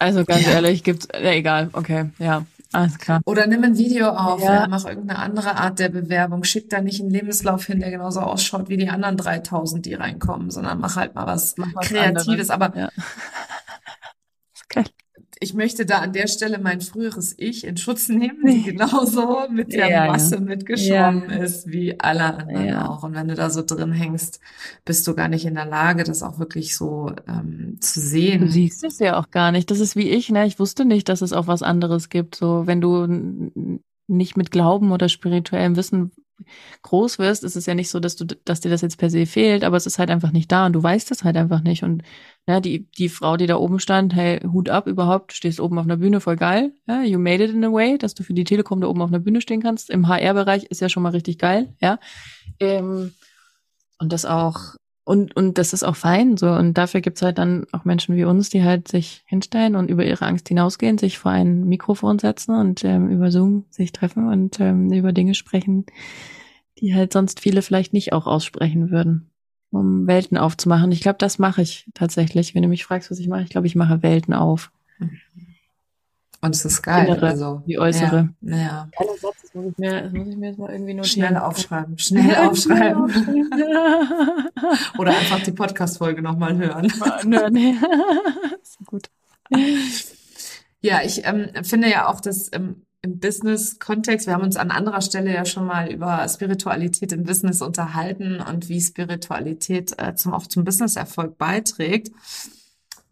[0.00, 0.54] Also ganz ja.
[0.54, 1.06] ehrlich, gibt's.
[1.14, 1.70] Ja, egal.
[1.72, 2.44] Okay, ja.
[2.72, 3.20] Alles klar.
[3.24, 4.54] Oder nimm ein Video auf, ja.
[4.54, 4.68] ja.
[4.68, 6.44] mach irgendeine andere Art der Bewerbung.
[6.44, 10.50] Schick da nicht einen Lebenslauf hin, der genauso ausschaut wie die anderen 3000, die reinkommen,
[10.50, 12.50] sondern mach halt mal was, mach was Kreatives.
[12.50, 12.50] Anderes.
[12.50, 12.90] Aber ja.
[14.68, 14.84] geil
[15.38, 19.72] ich möchte da an der Stelle mein früheres Ich in Schutz nehmen, die genauso mit
[19.72, 20.40] der ja, Masse ja.
[20.40, 21.36] mitgeschwommen ja.
[21.36, 23.02] ist wie alle anderen auch.
[23.02, 24.40] Und wenn du da so drin hängst,
[24.84, 28.42] bist du gar nicht in der Lage, das auch wirklich so ähm, zu sehen.
[28.42, 29.70] Du siehst es ja auch gar nicht.
[29.70, 30.46] Das ist wie ich, ne?
[30.46, 32.34] Ich wusste nicht, dass es auch was anderes gibt.
[32.34, 33.06] So, wenn du
[34.08, 36.12] nicht mit Glauben oder spirituellem Wissen
[36.82, 39.26] groß wirst, ist es ja nicht so, dass du, dass dir das jetzt per se
[39.26, 41.82] fehlt, aber es ist halt einfach nicht da und du weißt es halt einfach nicht.
[41.82, 42.02] Und
[42.46, 45.84] ja, die, die Frau, die da oben stand, hey, Hut ab überhaupt, stehst oben auf
[45.84, 46.72] einer Bühne, voll geil.
[46.86, 49.08] Ja, you made it in a way, dass du für die Telekom da oben auf
[49.08, 49.90] einer Bühne stehen kannst.
[49.90, 51.98] Im HR-Bereich ist ja schon mal richtig geil, ja.
[52.60, 53.12] Ähm,
[53.98, 56.50] und das auch, und, und das ist auch fein, so.
[56.50, 60.04] Und dafür gibt's halt dann auch Menschen wie uns, die halt sich hinstellen und über
[60.04, 64.58] ihre Angst hinausgehen, sich vor ein Mikrofon setzen und ähm, über Zoom sich treffen und
[64.58, 65.86] ähm, über Dinge sprechen,
[66.80, 69.30] die halt sonst viele vielleicht nicht auch aussprechen würden
[69.70, 70.90] um Welten aufzumachen.
[70.90, 72.54] Ich glaube, das mache ich tatsächlich.
[72.54, 74.72] Wenn du mich fragst, was ich mache, ich glaube, ich mache Welten auf.
[76.40, 77.06] Und es ist geil.
[77.06, 78.28] Innere, also, die äußere.
[78.42, 78.88] Ja, ja.
[78.98, 81.28] Geiler Satz, das muss ich mir, das muss ich mir jetzt mal irgendwie notieren.
[81.28, 81.98] Schnell aufschreiben.
[81.98, 83.04] Schnell aufschreiben.
[84.98, 86.92] Oder einfach die Podcast-Folge nochmal hören.
[87.24, 87.74] Nö, nee.
[88.62, 89.08] ist gut.
[90.80, 95.00] Ja, ich ähm, finde ja auch, dass ähm, im Business-Kontext, wir haben uns an anderer
[95.00, 100.46] Stelle ja schon mal über Spiritualität im Business unterhalten und wie Spiritualität äh, zum, auch
[100.46, 102.10] zum Business-Erfolg beiträgt.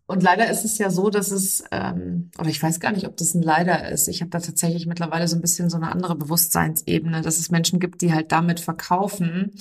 [0.06, 3.16] Und leider ist es ja so, dass es, ähm, oder ich weiß gar nicht, ob
[3.16, 4.06] das ein Leider ist.
[4.08, 7.80] Ich habe da tatsächlich mittlerweile so ein bisschen so eine andere Bewusstseinsebene, dass es Menschen
[7.80, 9.52] gibt, die halt damit verkaufen,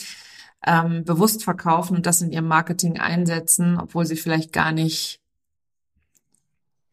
[0.65, 5.21] ähm, bewusst verkaufen und das in ihrem Marketing einsetzen, obwohl sie vielleicht gar nicht,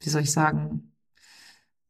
[0.00, 0.92] wie soll ich sagen,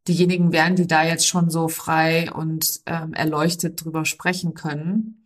[0.09, 5.20] diejenigen wären, die da jetzt schon so frei und ähm, erleuchtet drüber sprechen können.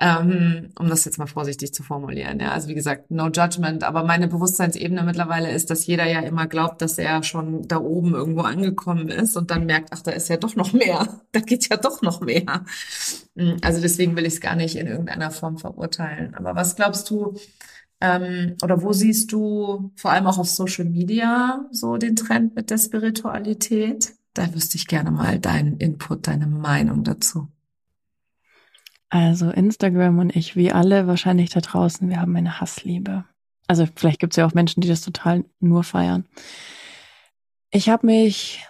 [0.00, 2.38] Ähm, um das jetzt mal vorsichtig zu formulieren.
[2.38, 3.82] Ja, also wie gesagt, no judgment.
[3.82, 8.14] Aber meine Bewusstseinsebene mittlerweile ist, dass jeder ja immer glaubt, dass er schon da oben
[8.14, 11.08] irgendwo angekommen ist und dann merkt, ach, da ist ja doch noch mehr.
[11.32, 12.64] Da geht ja doch noch mehr.
[13.36, 16.34] Hm, also deswegen will ich es gar nicht in irgendeiner Form verurteilen.
[16.34, 17.34] Aber was glaubst du,
[18.00, 22.70] ähm, oder wo siehst du vor allem auch auf Social Media so den Trend mit
[22.70, 24.14] der Spiritualität?
[24.34, 27.48] Da wüsste ich gerne mal deinen Input, deine Meinung dazu.
[29.10, 33.24] Also Instagram und ich, wie alle wahrscheinlich da draußen, wir haben eine Hassliebe.
[33.66, 36.26] Also vielleicht gibt es ja auch Menschen, die das total nur feiern.
[37.70, 38.66] Ich habe mich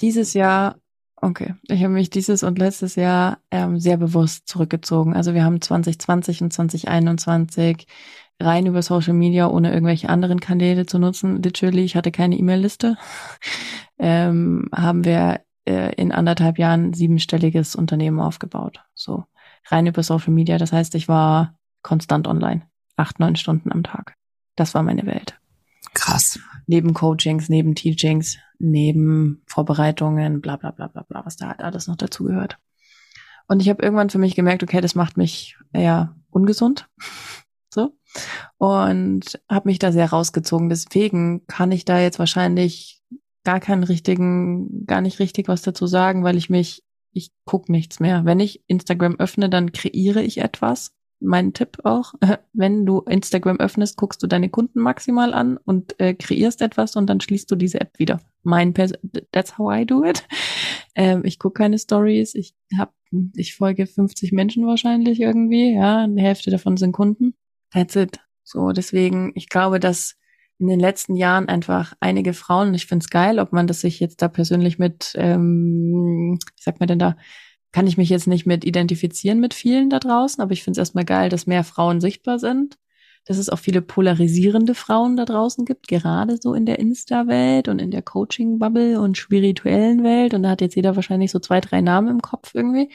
[0.00, 0.76] dieses Jahr,
[1.16, 5.14] okay, ich habe mich dieses und letztes Jahr ähm, sehr bewusst zurückgezogen.
[5.14, 7.86] Also wir haben 2020 und 2021
[8.38, 11.42] rein über Social Media, ohne irgendwelche anderen Kanäle zu nutzen.
[11.42, 12.96] Literally, ich hatte keine E-Mail-Liste.
[13.98, 18.82] ähm, haben wir äh, in anderthalb Jahren siebenstelliges Unternehmen aufgebaut.
[18.94, 19.24] So
[19.68, 20.58] rein über Social Media.
[20.58, 22.62] Das heißt, ich war konstant online.
[22.96, 24.14] Acht, neun Stunden am Tag.
[24.56, 25.38] Das war meine Welt.
[25.94, 26.38] Krass.
[26.66, 31.88] Neben Coachings, neben Teachings, neben Vorbereitungen, bla bla bla bla bla, was da halt alles
[31.88, 32.58] noch dazugehört.
[33.48, 36.88] Und ich habe irgendwann für mich gemerkt, okay, das macht mich eher ungesund.
[37.74, 37.96] so.
[38.58, 40.68] Und habe mich da sehr rausgezogen.
[40.68, 43.02] Deswegen kann ich da jetzt wahrscheinlich
[43.44, 48.00] gar keinen richtigen, gar nicht richtig was dazu sagen, weil ich mich, ich guck nichts
[48.00, 48.24] mehr.
[48.24, 50.92] Wenn ich Instagram öffne, dann kreiere ich etwas.
[51.22, 52.14] Mein Tipp auch,
[52.52, 57.08] wenn du Instagram öffnest, guckst du deine Kunden maximal an und äh, kreierst etwas und
[57.08, 58.20] dann schließt du diese App wieder.
[58.42, 58.92] Mein Pers
[59.32, 60.26] that's how I do it.
[60.96, 62.34] Ähm, ich gucke keine Stories.
[62.34, 62.92] Ich hab,
[63.36, 65.74] ich folge 50 Menschen wahrscheinlich irgendwie.
[65.74, 67.34] Ja, eine Hälfte davon sind Kunden.
[67.72, 68.18] That's it.
[68.42, 70.16] So, deswegen, ich glaube, dass
[70.60, 73.98] in den letzten Jahren einfach einige Frauen, ich finde es geil, ob man das sich
[73.98, 77.16] jetzt da persönlich mit, ähm, wie sagt man denn da,
[77.72, 80.88] kann ich mich jetzt nicht mit identifizieren mit vielen da draußen, aber ich finde es
[80.88, 82.76] erstmal geil, dass mehr Frauen sichtbar sind,
[83.24, 87.80] dass es auch viele polarisierende Frauen da draußen gibt, gerade so in der Insta-Welt und
[87.80, 90.34] in der Coaching-Bubble und spirituellen Welt.
[90.34, 92.90] Und da hat jetzt jeder wahrscheinlich so zwei, drei Namen im Kopf irgendwie.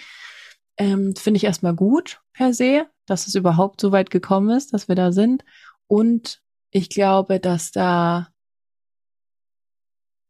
[0.78, 4.88] Ähm, finde ich erstmal gut per se, dass es überhaupt so weit gekommen ist, dass
[4.88, 5.46] wir da sind.
[5.88, 6.42] Und
[6.76, 8.28] ich glaube, dass da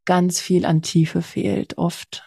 [0.06, 2.24] ganz viel an Tiefe fehlt, oft.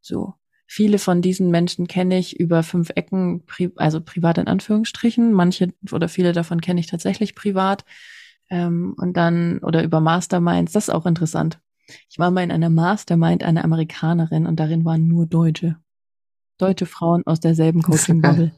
[0.00, 0.32] So.
[0.66, 3.44] Viele von diesen Menschen kenne ich über fünf Ecken,
[3.76, 5.32] also privat in Anführungsstrichen.
[5.32, 7.84] Manche oder viele davon kenne ich tatsächlich privat.
[8.48, 11.60] Ähm, und dann, oder über Masterminds, das ist auch interessant.
[12.08, 15.76] Ich war mal in einer Mastermind einer Amerikanerin und darin waren nur Deutsche.
[16.56, 18.52] Deutsche Frauen aus derselben Coaching-Bubble.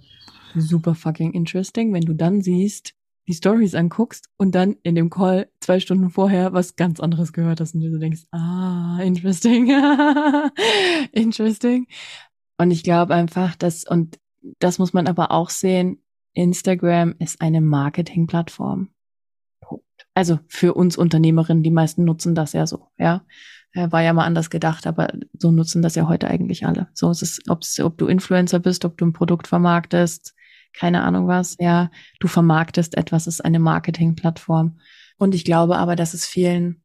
[0.55, 2.95] Super fucking interesting, wenn du dann siehst,
[3.29, 7.61] die Stories anguckst und dann in dem Call zwei Stunden vorher was ganz anderes gehört
[7.61, 9.71] hast und du denkst, ah, interesting,
[11.13, 11.87] interesting.
[12.59, 14.19] Und ich glaube einfach, dass, und
[14.59, 16.03] das muss man aber auch sehen,
[16.35, 18.91] Instagram ist eine Marketingplattform.
[20.15, 23.25] Also für uns Unternehmerinnen, die meisten nutzen das ja so, ja.
[23.73, 26.89] War ja mal anders gedacht, aber so nutzen das ja heute eigentlich alle.
[26.93, 30.35] So ist es, ob du Influencer bist, ob du ein Produkt vermarktest,
[30.73, 31.57] keine Ahnung was.
[31.59, 34.79] Ja, du vermarktest etwas, ist eine Marketingplattform.
[35.19, 36.83] Und ich glaube aber, dass es vielen,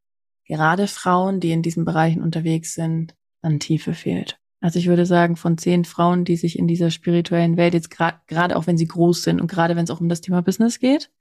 [0.47, 4.39] gerade Frauen, die in diesen Bereichen unterwegs sind, an Tiefe fehlt.
[4.61, 8.17] Also ich würde sagen, von zehn Frauen, die sich in dieser spirituellen Welt jetzt gerade,
[8.27, 10.79] gerade auch wenn sie groß sind und gerade wenn es auch um das Thema Business
[10.79, 11.11] geht,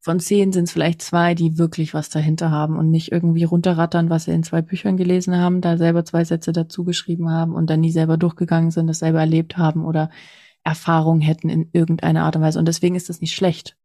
[0.00, 4.10] von zehn sind es vielleicht zwei, die wirklich was dahinter haben und nicht irgendwie runterrattern,
[4.10, 7.70] was sie in zwei Büchern gelesen haben, da selber zwei Sätze dazu geschrieben haben und
[7.70, 10.10] dann nie selber durchgegangen sind, das selber erlebt haben oder
[10.64, 12.58] Erfahrung hätten in irgendeiner Art und Weise.
[12.58, 13.76] Und deswegen ist das nicht schlecht.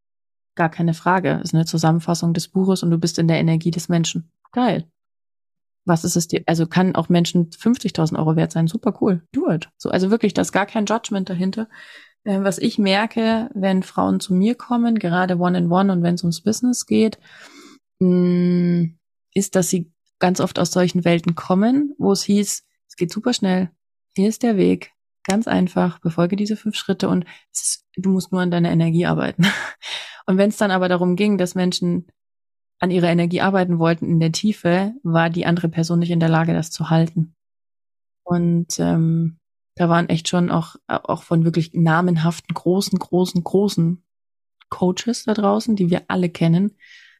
[0.54, 1.38] Gar keine Frage.
[1.42, 4.30] Es ist eine Zusammenfassung des Buches und du bist in der Energie des Menschen.
[4.52, 4.88] Geil.
[5.84, 6.42] Was ist es dir?
[6.46, 8.66] Also kann auch Menschen 50.000 Euro wert sein.
[8.66, 9.22] Super cool.
[9.32, 9.70] Do it.
[9.76, 11.68] So, also wirklich, da ist gar kein Judgment dahinter.
[12.24, 16.14] Ähm, was ich merke, wenn Frauen zu mir kommen, gerade one in one und wenn
[16.14, 17.18] es ums Business geht,
[18.00, 18.84] mm,
[19.34, 23.32] ist, dass sie ganz oft aus solchen Welten kommen, wo es hieß, es geht super
[23.32, 23.70] schnell,
[24.14, 24.92] hier ist der Weg,
[25.28, 29.46] ganz einfach, befolge diese fünf Schritte und ist, du musst nur an deiner Energie arbeiten.
[30.26, 32.06] Und wenn es dann aber darum ging, dass Menschen
[32.80, 36.28] an ihrer Energie arbeiten wollten in der Tiefe, war die andere Person nicht in der
[36.28, 37.34] Lage, das zu halten.
[38.24, 39.38] Und ähm,
[39.74, 44.04] da waren echt schon auch, auch von wirklich namenhaften, großen, großen, großen
[44.68, 46.76] Coaches da draußen, die wir alle kennen,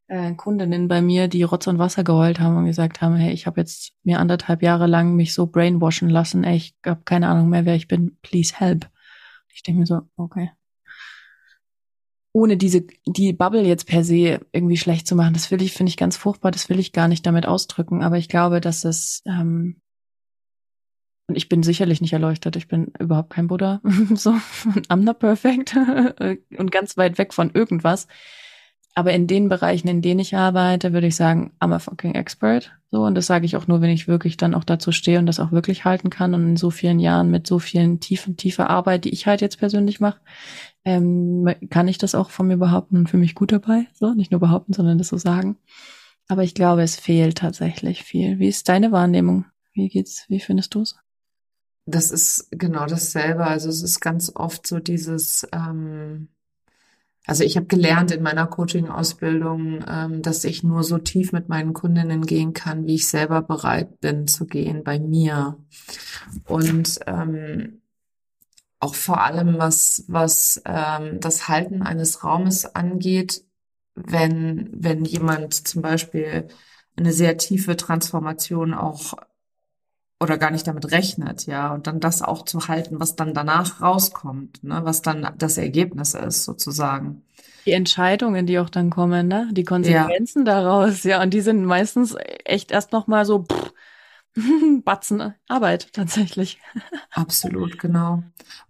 [0.09, 3.47] äh, Kundinnen bei mir, die Rotz und Wasser geheult haben und gesagt haben, hey, ich
[3.47, 7.49] habe jetzt mir anderthalb Jahre lang mich so brainwashen lassen, ey, ich habe keine Ahnung
[7.49, 8.89] mehr, wer ich bin, please help.
[9.55, 10.51] Ich denke mir so, okay.
[12.33, 15.91] Ohne diese, die Bubble jetzt per se irgendwie schlecht zu machen, das will ich, finde
[15.91, 19.23] ich ganz furchtbar, das will ich gar nicht damit ausdrücken, aber ich glaube, dass es,
[19.27, 19.81] ähm,
[21.27, 23.83] und ich bin sicherlich nicht erleuchtet, ich bin überhaupt kein Buddha,
[24.15, 24.31] so,
[24.89, 25.77] I'm not perfect
[26.57, 28.07] und ganz weit weg von irgendwas.
[28.95, 32.72] Aber in den Bereichen, in denen ich arbeite, würde ich sagen, I'm a fucking expert.
[32.91, 35.26] So, und das sage ich auch nur, wenn ich wirklich dann auch dazu stehe und
[35.26, 36.34] das auch wirklich halten kann.
[36.34, 39.59] Und in so vielen Jahren mit so vielen tiefen, tiefer Arbeit, die ich halt jetzt
[39.59, 40.20] persönlich mache,
[40.84, 43.86] ähm, kann ich das auch von mir behaupten und für mich gut dabei.
[43.95, 45.59] So, nicht nur behaupten, sondern das so sagen.
[46.28, 48.39] Aber ich glaube, es fehlt tatsächlich viel.
[48.39, 49.45] Wie ist deine Wahrnehmung?
[49.74, 50.24] Wie geht's?
[50.28, 50.97] Wie findest du es?
[51.86, 53.47] Das ist genau dasselbe.
[53.47, 56.28] Also es ist ganz oft so dieses, ähm,
[57.29, 61.74] also ich habe gelernt in meiner Coaching-Ausbildung, ähm, dass ich nur so tief mit meinen
[61.74, 65.59] Kundinnen gehen kann, wie ich selber bereit bin zu gehen bei mir.
[66.47, 67.83] Und ähm,
[68.81, 73.45] auch vor allem was was ähm, das Halten eines Raumes angeht,
[73.95, 76.49] wenn wenn jemand zum Beispiel
[76.97, 79.12] eine sehr tiefe Transformation auch
[80.21, 83.81] oder gar nicht damit rechnet, ja, und dann das auch zu halten, was dann danach
[83.81, 87.23] rauskommt, ne, was dann das Ergebnis ist, sozusagen.
[87.66, 90.55] Die Entscheidungen, die auch dann kommen, ne, die Konsequenzen ja.
[90.55, 93.73] daraus, ja, und die sind meistens echt erst noch mal so pff,
[94.84, 96.59] Batzen Arbeit tatsächlich.
[97.11, 98.22] Absolut, genau.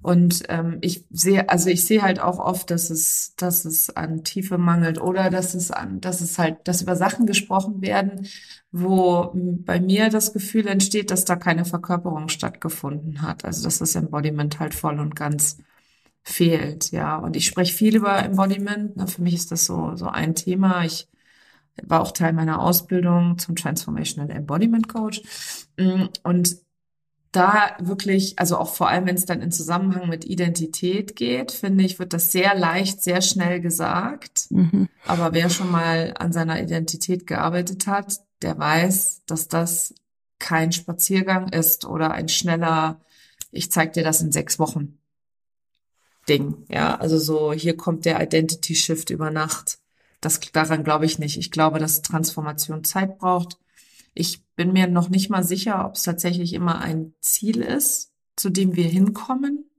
[0.02, 4.24] Und ähm, ich sehe, also ich sehe halt auch oft, dass es, dass es an
[4.24, 8.26] Tiefe mangelt oder dass es an, dass es halt, dass über Sachen gesprochen werden,
[8.72, 13.44] wo bei mir das Gefühl entsteht, dass da keine Verkörperung stattgefunden hat.
[13.44, 15.58] Also dass das Embodiment halt voll und ganz
[16.22, 17.16] fehlt, ja.
[17.16, 18.92] Und ich spreche viel über Embodiment.
[18.96, 20.84] Na, für mich ist das so so ein Thema.
[20.84, 21.08] Ich
[21.84, 25.22] war auch Teil meiner Ausbildung zum Transformational Embodiment Coach.
[25.76, 26.56] Mm, und
[27.32, 31.84] da wirklich, also auch vor allem, wenn es dann in Zusammenhang mit Identität geht, finde
[31.84, 34.46] ich, wird das sehr leicht, sehr schnell gesagt.
[34.50, 34.88] Mhm.
[35.06, 39.94] Aber wer schon mal an seiner Identität gearbeitet hat, der weiß, dass das
[40.38, 43.00] kein Spaziergang ist oder ein schneller,
[43.50, 44.98] ich zeig dir das in sechs Wochen
[46.28, 46.64] Ding.
[46.68, 49.78] Ja, also so, hier kommt der Identity Shift über Nacht.
[50.20, 51.38] Das, daran glaube ich nicht.
[51.38, 53.58] Ich glaube, dass Transformation Zeit braucht.
[54.14, 58.50] Ich bin mir noch nicht mal sicher, ob es tatsächlich immer ein Ziel ist, zu
[58.50, 59.70] dem wir hinkommen,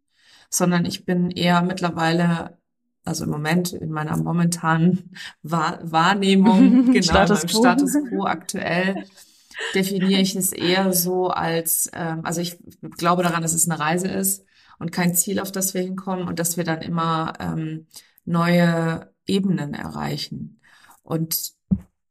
[0.50, 2.58] sondern ich bin eher mittlerweile,
[3.04, 5.12] also im Moment, in meiner momentanen
[5.44, 9.06] Wahr Wahrnehmung, genau, Status beim Status quo aktuell,
[9.76, 12.58] definiere ich es eher so als, ähm, also ich
[12.98, 14.46] glaube daran, dass es eine Reise ist
[14.80, 17.88] und kein Ziel, auf das wir hinkommen und dass wir dann immer ähm,
[18.24, 20.60] neue Ebenen erreichen
[21.04, 21.54] und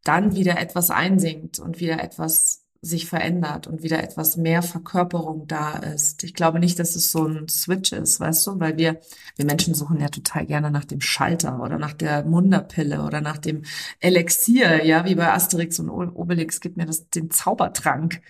[0.05, 5.73] dann wieder etwas einsinkt und wieder etwas sich verändert und wieder etwas mehr Verkörperung da
[5.73, 6.23] ist.
[6.23, 9.01] Ich glaube nicht, dass es so ein Switch ist, weißt du, weil wir,
[9.37, 13.39] wir Menschen suchen ja total gerne nach dem Schalter oder nach der Munderpille oder nach
[13.39, 13.63] dem
[13.99, 18.23] Elixier, ja, wie bei Asterix und Obelix gibt mir das den Zaubertrank.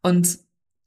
[0.00, 0.38] Und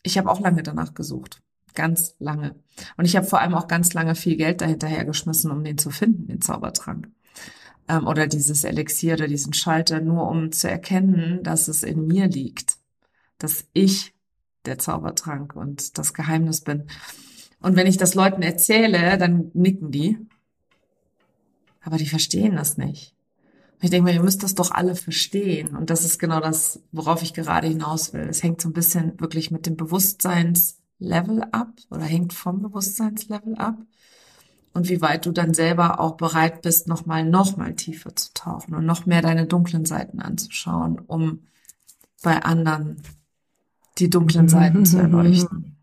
[0.03, 1.41] ich habe auch lange danach gesucht.
[1.73, 2.55] Ganz lange.
[2.97, 5.89] Und ich habe vor allem auch ganz lange viel Geld dahinterher geschmissen, um den zu
[5.89, 7.09] finden, den Zaubertrank
[7.87, 12.27] ähm, oder dieses Elixier oder diesen Schalter, nur um zu erkennen, dass es in mir
[12.27, 12.77] liegt,
[13.37, 14.13] dass ich
[14.65, 16.87] der Zaubertrank und das Geheimnis bin.
[17.61, 20.17] Und wenn ich das Leuten erzähle, dann nicken die.
[21.81, 23.15] Aber die verstehen das nicht.
[23.81, 25.75] ich denke mal, ihr müsst das doch alle verstehen.
[25.75, 28.27] Und das ist genau das, worauf ich gerade hinaus will.
[28.29, 33.77] Es hängt so ein bisschen wirklich mit dem Bewusstseinslevel ab oder hängt vom Bewusstseinslevel ab
[34.73, 38.85] und wie weit du dann selber auch bereit bist, nochmal, nochmal tiefer zu tauchen und
[38.85, 41.47] noch mehr deine dunklen Seiten anzuschauen, um
[42.23, 43.01] bei anderen
[43.97, 45.77] die dunklen Seiten zu erleuchten.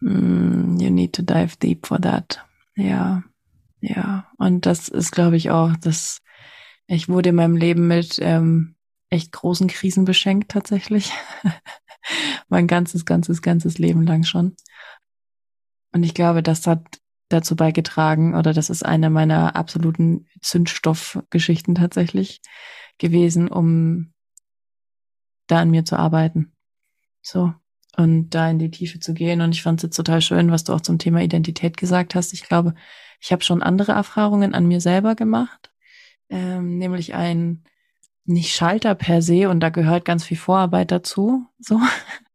[0.00, 2.44] Mm, you need to dive deep for that.
[2.76, 3.24] Ja,
[3.80, 4.26] ja.
[4.36, 6.20] Und das ist, glaube ich, auch, dass
[6.86, 8.76] ich wurde in meinem Leben mit ähm,
[9.10, 11.12] echt großen Krisen beschenkt, tatsächlich.
[12.48, 14.56] mein ganzes, ganzes, ganzes Leben lang schon.
[15.92, 22.40] Und ich glaube, das hat dazu beigetragen oder das ist eine meiner absoluten Zündstoffgeschichten tatsächlich
[22.98, 24.12] gewesen, um
[25.46, 26.52] da an mir zu arbeiten.
[27.22, 27.52] So.
[27.96, 29.40] Und da in die Tiefe zu gehen.
[29.40, 32.32] Und ich fand es jetzt total schön, was du auch zum Thema Identität gesagt hast.
[32.32, 32.74] Ich glaube,
[33.20, 35.72] ich habe schon andere Erfahrungen an mir selber gemacht.
[36.28, 37.64] Ähm, nämlich ein
[38.24, 41.46] nicht Schalter per se und da gehört ganz viel Vorarbeit dazu.
[41.58, 41.80] So.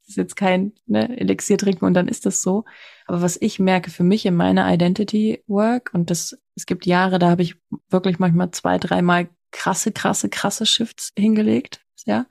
[0.04, 2.66] Das ist jetzt kein ne, Elixier trinken und dann ist das so.
[3.06, 7.20] Aber was ich merke für mich in meiner Identity Work und das, es gibt Jahre,
[7.20, 7.56] da habe ich
[7.90, 12.26] wirklich manchmal zwei, dreimal krasse, krasse, krasse Shifts hingelegt, ja.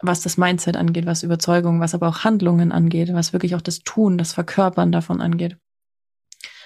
[0.00, 3.84] Was das Mindset angeht, was Überzeugung, was aber auch Handlungen angeht, was wirklich auch das
[3.84, 5.56] Tun, das Verkörpern davon angeht.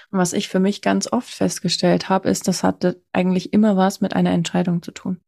[0.09, 4.01] Und was ich für mich ganz oft festgestellt habe, ist, das hatte eigentlich immer was
[4.01, 5.21] mit einer Entscheidung zu tun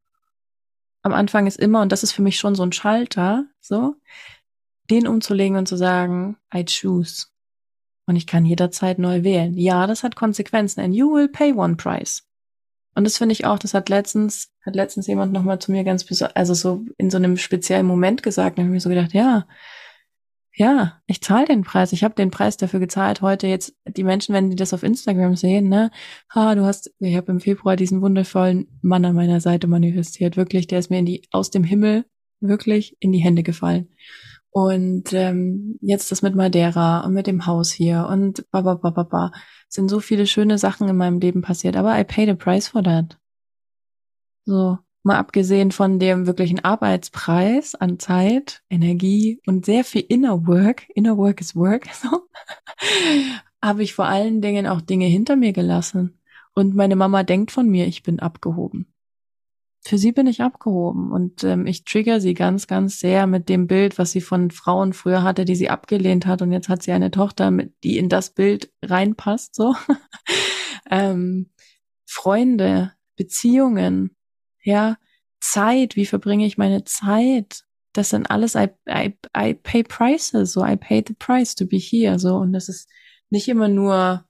[1.01, 3.95] am Anfang ist immer, und das ist für mich schon so ein Schalter, so,
[4.89, 7.27] den umzulegen und zu sagen, I choose.
[8.05, 9.55] Und ich kann jederzeit neu wählen.
[9.55, 10.81] Ja, das hat Konsequenzen.
[10.81, 12.23] And you will pay one price.
[12.95, 16.05] Und das finde ich auch, das hat letztens, hat letztens jemand nochmal zu mir ganz,
[16.33, 19.47] also so in so einem speziellen Moment gesagt, und ich mir so gedacht, ja,
[20.59, 21.93] ja, ich zahle den Preis.
[21.93, 23.21] Ich habe den Preis dafür gezahlt.
[23.21, 25.89] Heute jetzt die Menschen, wenn die das auf Instagram sehen, ne,
[26.35, 30.35] ha, du hast, ich habe im Februar diesen wundervollen Mann an meiner Seite manifestiert.
[30.35, 32.05] Wirklich, der ist mir in die aus dem Himmel
[32.41, 33.87] wirklich in die Hände gefallen.
[34.51, 38.89] Und ähm, jetzt das mit Madeira und mit dem Haus hier und ba ba ba
[38.89, 39.31] ba ba
[39.67, 41.77] sind so viele schöne Sachen in meinem Leben passiert.
[41.77, 43.19] Aber I paid a price for that.
[44.45, 50.89] So Mal abgesehen von dem wirklichen Arbeitspreis an Zeit, Energie und sehr viel Inner Work,
[50.93, 52.27] Inner Work is Work, so,
[53.61, 56.19] habe ich vor allen Dingen auch Dinge hinter mir gelassen.
[56.53, 58.93] Und meine Mama denkt von mir, ich bin abgehoben.
[59.81, 63.65] Für sie bin ich abgehoben und ähm, ich trigger sie ganz, ganz sehr mit dem
[63.65, 66.91] Bild, was sie von Frauen früher hatte, die sie abgelehnt hat und jetzt hat sie
[66.91, 69.55] eine Tochter, mit, die in das Bild reinpasst.
[69.55, 69.75] So
[70.91, 71.49] ähm,
[72.05, 74.15] Freunde, Beziehungen,
[74.63, 74.97] ja,
[75.39, 77.63] Zeit, wie verbringe ich meine Zeit?
[77.93, 81.77] Das sind alles, I, I, I pay prices, so I pay the price to be
[81.77, 82.35] here, so.
[82.35, 82.89] Und das ist
[83.29, 84.25] nicht immer nur,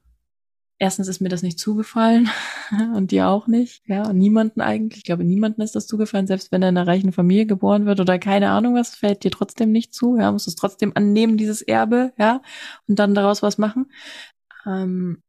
[0.79, 2.29] erstens ist mir das nicht zugefallen
[2.95, 6.51] und dir auch nicht, ja, und niemanden eigentlich, ich glaube, niemanden ist das zugefallen, selbst
[6.51, 9.71] wenn er in einer reichen Familie geboren wird oder keine Ahnung was, fällt dir trotzdem
[9.71, 12.41] nicht zu, ja, musst es trotzdem annehmen, dieses Erbe, ja,
[12.87, 13.91] und dann daraus was machen.
[14.65, 15.21] Ähm,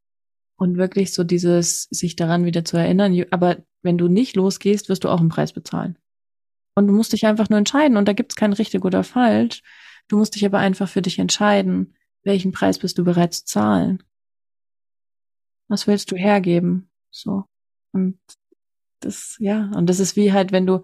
[0.57, 3.18] und wirklich so dieses, sich daran wieder zu erinnern.
[3.30, 5.96] Aber wenn du nicht losgehst, wirst du auch einen Preis bezahlen.
[6.74, 7.96] Und du musst dich einfach nur entscheiden.
[7.96, 9.62] Und da gibt's kein richtig oder falsch.
[10.09, 11.94] Du musst dich aber einfach für dich entscheiden,
[12.24, 14.03] welchen Preis bist du bereit zu zahlen.
[15.70, 16.90] Was willst du hergeben?
[17.10, 17.44] So.
[17.92, 18.18] Und
[18.98, 20.82] das, ja, und das ist wie halt, wenn du,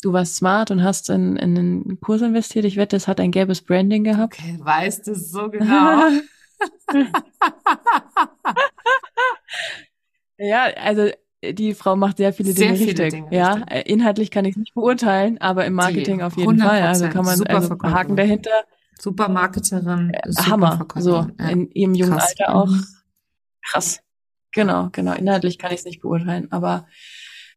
[0.00, 2.64] du warst smart und hast in, in einen Kurs investiert.
[2.64, 4.38] Ich wette, es hat ein gelbes Branding gehabt.
[4.38, 6.08] Okay, weißt du so genau.
[10.38, 11.10] ja, also
[11.42, 13.10] die Frau macht sehr viele sehr Dinge viele richtig.
[13.10, 13.72] Dinge ja, richtig.
[13.72, 16.82] Äh, inhaltlich kann ich es nicht beurteilen, aber im Marketing die, auf jeden Fall.
[16.82, 18.52] Also kann man also Haken dahinter.
[19.00, 20.86] Super Marketerin, äh, super Hammer.
[20.96, 21.48] So ja.
[21.48, 22.34] in ihrem jungen Krass.
[22.38, 22.72] Alter auch.
[23.64, 24.00] Krass.
[24.52, 25.12] Genau, genau.
[25.12, 26.86] Inhaltlich kann ich es nicht beurteilen, aber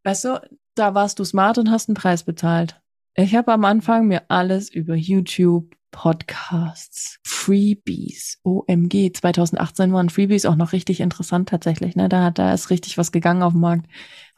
[0.04, 0.42] weißt du,
[0.76, 2.82] da warst du smart und hast einen Preis bezahlt.
[3.16, 10.56] Ich habe am Anfang mir alles über YouTube, Podcasts, Freebies, OMG, 2018 waren Freebies auch
[10.56, 12.08] noch richtig interessant tatsächlich, ne?
[12.08, 13.88] Da hat, da ist richtig was gegangen auf dem Markt.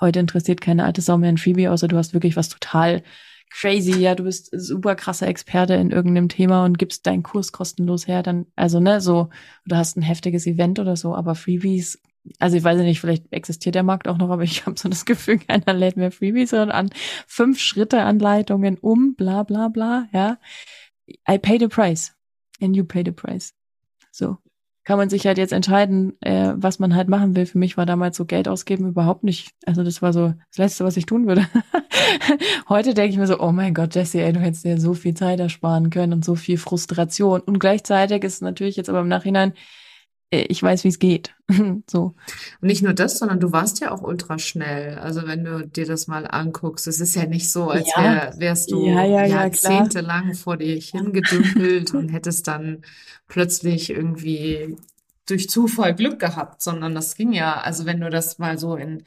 [0.02, 3.04] Heute interessiert keine alte Sau mehr ein Freebie, außer du hast wirklich was total
[3.52, 8.08] crazy, ja, du bist super krasser Experte in irgendeinem Thema und gibst deinen Kurs kostenlos
[8.08, 9.30] her, dann, also, ne, so,
[9.66, 12.02] du hast ein heftiges Event oder so, aber Freebies,
[12.40, 15.06] also ich weiß nicht, vielleicht existiert der Markt auch noch, aber ich habe so das
[15.06, 16.90] Gefühl, keiner lädt mehr Freebies, sondern an
[17.28, 20.38] fünf Schritte Anleitungen um, bla bla bla, ja.
[21.30, 22.14] I pay the price
[22.62, 23.54] and you pay the price.
[24.12, 24.38] So
[24.84, 27.46] kann man sich halt jetzt entscheiden, äh, was man halt machen will.
[27.46, 29.52] Für mich war damals so Geld ausgeben überhaupt nicht.
[29.66, 31.48] Also das war so das Letzte, was ich tun würde.
[32.70, 35.14] Heute denke ich mir so, oh mein Gott, Jesse, ey, du hättest dir so viel
[35.14, 37.40] Zeit ersparen können und so viel Frustration.
[37.42, 39.54] Und gleichzeitig ist es natürlich jetzt aber im Nachhinein,
[40.42, 41.36] ich weiß, wie es geht.
[41.90, 42.16] so.
[42.62, 44.98] Und nicht nur das, sondern du warst ja auch ultra schnell.
[44.98, 48.04] Also wenn du dir das mal anguckst, es ist ja nicht so, als ja.
[48.04, 52.82] wär, wärst du ja, ja, jahrzehntelang vor dir hingedümpelt und hättest dann
[53.28, 54.76] plötzlich irgendwie
[55.26, 59.04] durch Zufall Glück gehabt, sondern das ging ja, also wenn du das mal so in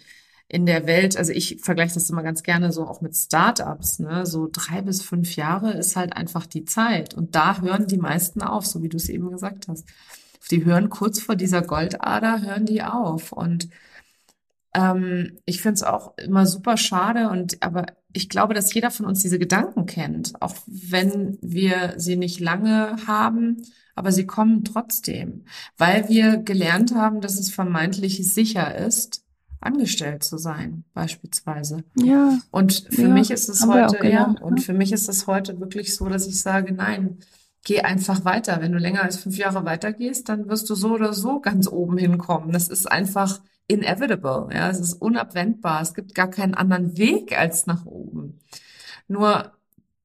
[0.48, 4.24] in der Welt, also ich vergleiche das immer ganz gerne so auch mit Startups, ne?
[4.26, 7.14] So drei bis fünf Jahre ist halt einfach die Zeit.
[7.14, 9.84] Und da hören die meisten auf, so wie du es eben gesagt hast
[10.50, 13.32] die hören kurz vor dieser Goldader, hören die auf.
[13.32, 13.68] Und
[14.74, 19.06] ähm, ich finde es auch immer super schade und aber ich glaube, dass jeder von
[19.06, 23.62] uns diese Gedanken kennt, auch wenn wir sie nicht lange haben,
[23.94, 25.44] aber sie kommen trotzdem,
[25.76, 29.22] weil wir gelernt haben, dass es vermeintlich sicher ist,
[29.60, 31.84] angestellt zu sein, beispielsweise.
[31.98, 32.38] Ja.
[32.50, 34.62] Und für Ja, mich ist es heute, ja, und ne?
[34.62, 37.18] für mich ist es heute wirklich so, dass ich sage, nein,
[37.66, 38.60] geh einfach weiter.
[38.60, 41.98] Wenn du länger als fünf Jahre weitergehst, dann wirst du so oder so ganz oben
[41.98, 42.52] hinkommen.
[42.52, 45.82] Das ist einfach inevitable, ja, es ist unabwendbar.
[45.82, 48.38] Es gibt gar keinen anderen Weg als nach oben.
[49.08, 49.52] Nur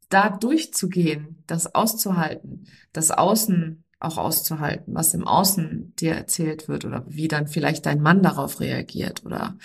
[0.10, 7.06] da durchzugehen, das auszuhalten, das Außen auch auszuhalten, was im Außen dir erzählt wird oder
[7.08, 9.56] wie dann vielleicht dein Mann darauf reagiert oder,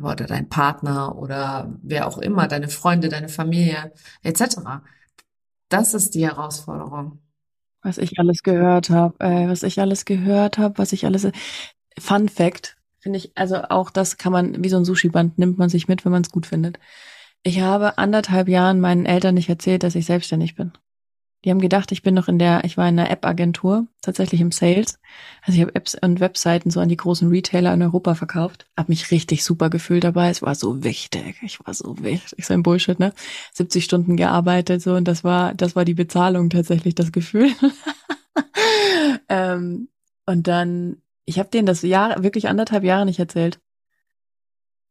[0.00, 4.58] oder dein Partner oder wer auch immer, deine Freunde, deine Familie etc.
[5.68, 7.18] Das ist die Herausforderung.
[7.82, 11.28] Was ich alles gehört habe, äh, was ich alles gehört habe, was ich alles.
[11.98, 15.68] Fun Fact, finde ich, also auch das kann man, wie so ein Sushi-Band, nimmt man
[15.68, 16.78] sich mit, wenn man es gut findet.
[17.42, 20.72] Ich habe anderthalb Jahren meinen Eltern nicht erzählt, dass ich selbstständig bin.
[21.44, 24.52] Die haben gedacht, ich bin noch in der, ich war in einer App-Agentur, tatsächlich im
[24.52, 25.00] Sales.
[25.42, 28.66] Also ich habe Apps und Webseiten so an die großen Retailer in Europa verkauft.
[28.76, 30.30] Hab mich richtig super gefühlt dabei.
[30.30, 31.36] Es war so wichtig.
[31.42, 32.46] Ich war so wichtig.
[32.46, 33.12] So ein Bullshit, ne?
[33.54, 37.50] 70 Stunden gearbeitet so und das war, das war die Bezahlung tatsächlich, das Gefühl.
[39.28, 39.88] ähm,
[40.26, 43.60] und dann, ich habe denen das Jahr, wirklich anderthalb Jahre nicht erzählt.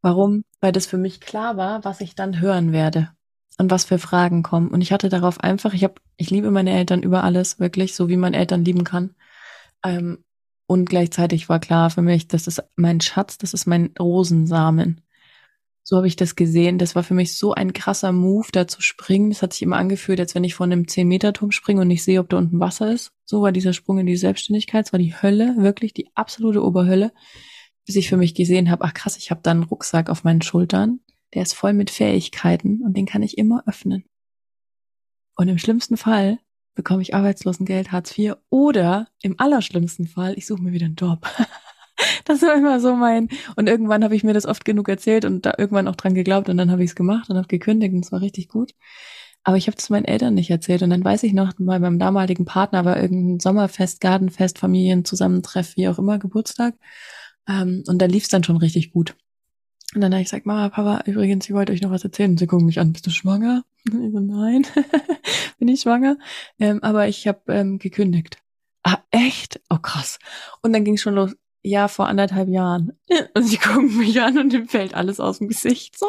[0.02, 0.44] Warum?
[0.60, 3.10] Weil das für mich klar war, was ich dann hören werde
[3.58, 4.70] und was für Fragen kommen.
[4.70, 8.10] Und ich hatte darauf einfach, ich habe, ich liebe meine Eltern über alles, wirklich, so
[8.10, 9.16] wie man Eltern lieben kann.
[9.84, 10.24] Ähm,
[10.68, 15.02] und gleichzeitig war klar für mich, das ist mein Schatz, das ist mein Rosensamen.
[15.84, 16.78] So habe ich das gesehen.
[16.78, 19.32] Das war für mich so ein krasser Move, da zu springen.
[19.32, 22.20] Das hat sich immer angefühlt, als wenn ich von einem 10-Meter-Turm springe und nicht sehe,
[22.20, 23.12] ob da unten Wasser ist.
[23.26, 24.86] So war dieser Sprung in die Selbstständigkeit.
[24.86, 27.12] Es war die Hölle, wirklich die absolute Oberhölle.
[27.86, 30.44] Bis ich für mich gesehen habe, ach krass, ich habe da einen Rucksack auf meinen
[30.44, 31.00] Schultern.
[31.34, 34.06] Der ist voll mit Fähigkeiten und den kann ich immer öffnen.
[35.36, 36.40] Und im schlimmsten Fall
[36.76, 41.28] bekomme ich Arbeitslosengeld, Hartz IV oder im allerschlimmsten Fall, ich suche mir wieder einen Job.
[42.26, 43.30] Das war immer so mein.
[43.56, 46.50] Und irgendwann habe ich mir das oft genug erzählt und da irgendwann auch dran geglaubt
[46.50, 48.74] und dann habe ich es gemacht und habe gekündigt und es war richtig gut.
[49.44, 52.00] Aber ich habe es meinen Eltern nicht erzählt und dann weiß ich noch, bei meinem
[52.00, 56.76] damaligen Partner war irgendein Sommerfest, Gartenfest, Familienzusammentreff, wie auch immer, Geburtstag.
[57.48, 59.16] Ähm, und da lief es dann schon richtig gut.
[59.94, 62.32] Und dann habe ich gesagt, Mama, Papa, übrigens, ich wollte euch noch was erzählen.
[62.32, 63.66] Und sie gucken mich an, bist du schwanger?
[63.92, 64.66] Und ich so, nein,
[65.60, 66.18] bin ich schwanger?
[66.60, 68.38] Ähm, aber ich habe ähm, gekündigt.
[68.84, 69.62] Ah, echt?
[69.70, 70.18] Oh, krass.
[70.62, 72.94] Und dann ging schon los, ja, vor anderthalb Jahren.
[73.36, 76.08] Und sie gucken mich an und dem fällt alles aus dem Gesicht so.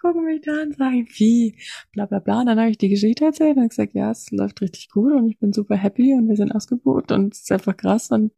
[0.00, 1.58] Gucken mich da an, sagen, wie,
[1.92, 2.40] bla bla bla.
[2.40, 5.28] Und dann habe ich die Geschichte erzählt und gesagt, ja, es läuft richtig gut und
[5.28, 8.10] ich bin super happy und wir sind ausgebucht und es ist einfach krass.
[8.10, 8.32] Und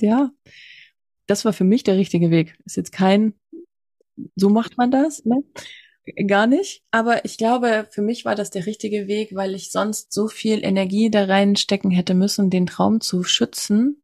[0.00, 0.30] ja,
[1.26, 2.58] das war für mich der richtige Weg.
[2.64, 3.34] Ist jetzt kein,
[4.36, 5.42] so macht man das, ne?
[6.26, 6.82] Gar nicht.
[6.90, 10.64] Aber ich glaube, für mich war das der richtige Weg, weil ich sonst so viel
[10.64, 14.02] Energie da reinstecken hätte müssen, den Traum zu schützen,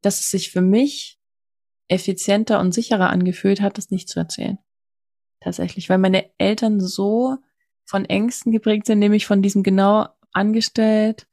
[0.00, 1.18] dass es sich für mich
[1.88, 4.58] effizienter und sicherer angefühlt hat, das nicht zu erzählen.
[5.40, 7.36] Tatsächlich, weil meine Eltern so
[7.84, 11.26] von Ängsten geprägt sind, nämlich von diesem genau angestellt,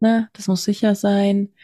[0.00, 1.54] ne, das muss sicher sein,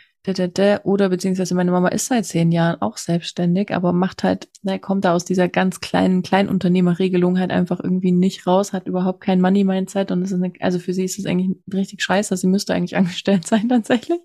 [0.84, 5.06] oder beziehungsweise meine Mama ist seit zehn Jahren auch selbstständig, aber macht halt, ne, kommt
[5.06, 10.10] da aus dieser ganz kleinen Kleinunternehmerregelung halt einfach irgendwie nicht raus, hat überhaupt kein Money-Mindset
[10.10, 12.96] und es ist eine, also für sie ist es eigentlich richtig scheiße, sie müsste eigentlich
[12.96, 14.20] angestellt sein tatsächlich.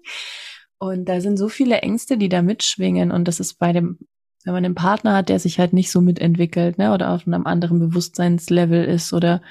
[0.78, 4.00] Und da sind so viele Ängste, die da mitschwingen und das ist bei dem,
[4.44, 7.46] wenn man einen Partner hat, der sich halt nicht so mitentwickelt, ne, oder auf einem
[7.48, 9.42] anderen Bewusstseinslevel ist oder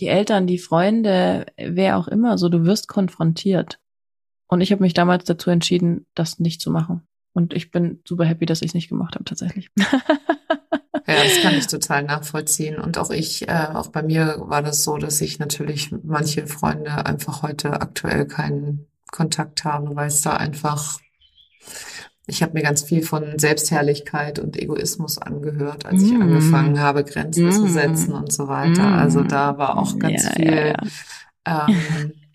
[0.00, 3.80] die Eltern, die Freunde, wer auch immer, so du wirst konfrontiert.
[4.48, 7.02] Und ich habe mich damals dazu entschieden, das nicht zu machen.
[7.32, 9.70] Und ich bin super happy, dass ich es nicht gemacht habe, tatsächlich.
[9.78, 12.78] Ja, das kann ich total nachvollziehen.
[12.78, 17.06] Und auch ich, äh, auch bei mir war das so, dass ich natürlich manche Freunde
[17.06, 20.98] einfach heute aktuell keinen Kontakt habe, weil es da einfach,
[22.26, 26.22] ich habe mir ganz viel von Selbstherrlichkeit und Egoismus angehört, als ich Mm.
[26.22, 27.68] angefangen habe, Grenzen zu Mm.
[27.68, 28.90] setzen und so weiter.
[28.90, 28.94] Mm.
[28.94, 31.66] Also da war auch ganz Ja, viel, ja, ja.
[31.68, 32.12] Ähm,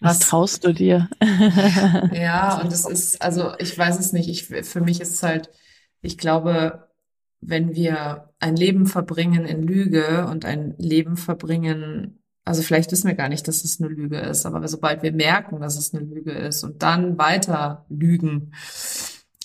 [0.00, 1.08] Was traust du dir?
[2.12, 4.28] Ja, und es ist, also ich weiß es nicht.
[4.28, 5.50] Ich, für mich ist es halt,
[6.00, 6.88] ich glaube,
[7.40, 13.14] wenn wir ein Leben verbringen in Lüge und ein Leben verbringen, also vielleicht wissen wir
[13.14, 16.32] gar nicht, dass es eine Lüge ist, aber sobald wir merken, dass es eine Lüge
[16.32, 18.52] ist und dann weiter lügen,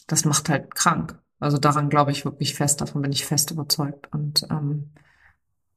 [0.07, 1.19] das macht halt krank.
[1.39, 4.11] Also daran glaube ich wirklich fest, davon bin ich fest überzeugt.
[4.11, 4.91] Und ähm,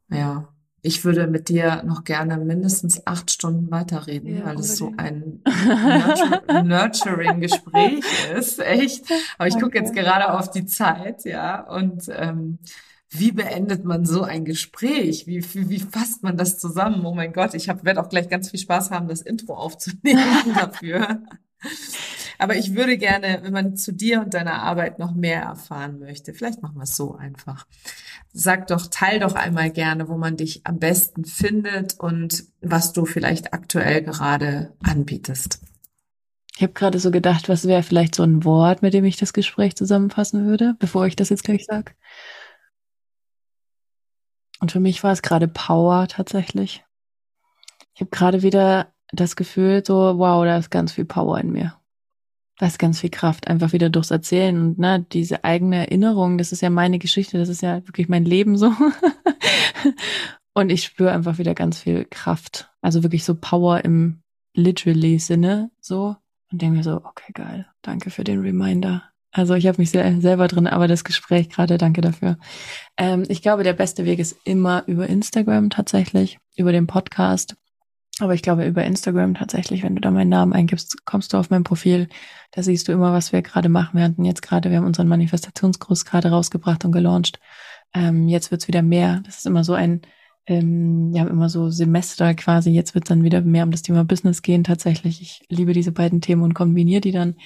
[0.09, 0.49] ja,
[0.83, 5.43] ich würde mit dir noch gerne mindestens acht Stunden weiterreden, Ja, weil es so ein
[5.45, 8.05] nurtur nurturing Gespräch
[8.37, 9.05] ist, echt.
[9.39, 12.59] Aber ich gucke jetzt gerade auf die Zeit, ja, und ähm,
[13.11, 15.27] wie beendet man so ein Gespräch?
[15.27, 17.05] Wie, wie, wie fasst man das zusammen?
[17.05, 21.23] Oh mein Gott, ich werde auch gleich ganz viel Spaß haben, das Intro aufzunehmen dafür.
[22.39, 26.33] Aber ich würde gerne, wenn man zu dir und deiner Arbeit noch mehr erfahren möchte,
[26.33, 27.67] vielleicht machen wir es so einfach.
[28.33, 33.05] Sag doch, teil doch einmal gerne, wo man dich am besten findet und was du
[33.05, 35.61] vielleicht aktuell gerade anbietest.
[36.55, 39.33] Ich habe gerade so gedacht, was wäre vielleicht so ein Wort, mit dem ich das
[39.33, 41.93] Gespräch zusammenfassen würde, bevor ich das jetzt gleich sage.
[44.61, 46.85] Und für mich war es gerade Power tatsächlich.
[47.95, 51.80] Ich habe gerade wieder das Gefühl, so, wow, da ist ganz viel Power in mir.
[52.67, 56.61] Ist ganz viel Kraft, einfach wieder durchs Erzählen und ne, diese eigene Erinnerung, das ist
[56.61, 58.73] ja meine Geschichte, das ist ja wirklich mein Leben so.
[60.55, 62.71] und ich spüre einfach wieder ganz viel Kraft.
[62.83, 64.23] Also wirklich so Power im
[64.55, 66.17] literally Sinne so.
[66.53, 69.05] Und denke mir so, okay, geil, danke für den Reminder.
[69.33, 72.37] Also ich habe mich sehr, selber drin, aber das Gespräch gerade, danke dafür.
[72.97, 77.57] Ähm, ich glaube, der beste Weg ist immer über Instagram tatsächlich, über den Podcast.
[78.21, 81.51] Aber ich glaube, über Instagram tatsächlich, wenn du da meinen Namen eingibst, kommst du auf
[81.51, 82.09] mein Profil.
[82.53, 83.97] Da siehst du immer, was wir gerade machen.
[83.97, 87.41] Wir hatten jetzt gerade, wir haben unseren Manifestationskurs gerade rausgebracht und gelauncht.
[87.95, 89.23] Ähm, jetzt wird's wieder mehr.
[89.25, 90.03] Das ist immer so ein,
[90.47, 92.71] ähm, ja, immer so Semester quasi.
[92.71, 95.23] Jetzt wird dann wieder mehr um das Thema Business gehen tatsächlich.
[95.23, 97.37] Ich liebe diese beiden Themen und kombiniere die dann.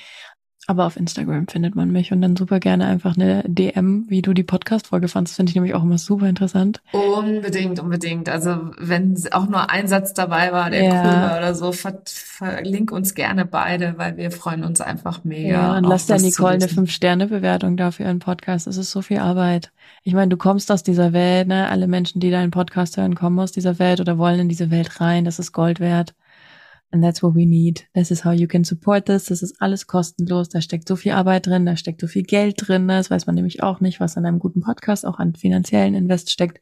[0.67, 4.33] Aber auf Instagram findet man mich und dann super gerne einfach eine DM, wie du
[4.33, 6.81] die Podcast-Folge fandst, finde ich nämlich auch immer super interessant.
[6.93, 8.31] Unbedingt, unbedingt.
[8.31, 11.03] Also wenn auch nur ein Satz dabei war, der ja.
[11.03, 15.49] cool war oder so, ver verlink uns gerne beide, weil wir freuen uns einfach mega.
[15.49, 18.67] Ja, und lass der Nicole eine Fünf-Sterne-Bewertung da für ihren Podcast.
[18.67, 19.71] Es ist so viel Arbeit.
[20.03, 21.69] Ich meine, du kommst aus dieser Welt, ne?
[21.69, 25.01] Alle Menschen, die deinen Podcast hören, kommen aus dieser Welt oder wollen in diese Welt
[25.01, 25.25] rein.
[25.25, 26.15] Das ist Gold wert.
[26.95, 27.89] And that's what we need.
[27.93, 29.25] This is how you can support this.
[29.25, 30.49] Das ist alles kostenlos.
[30.49, 32.87] Da steckt so viel Arbeit drin, da steckt so viel Geld drin.
[32.87, 36.31] Das weiß man nämlich auch nicht, was an einem guten Podcast auch an finanziellen Invest
[36.31, 36.61] steckt.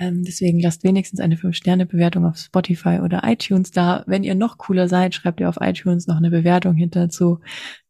[0.00, 4.02] Ähm, deswegen lasst wenigstens eine 5-Sterne-Bewertung auf Spotify oder iTunes da.
[4.06, 7.40] Wenn ihr noch cooler seid, schreibt ihr auf iTunes noch eine Bewertung hinterzu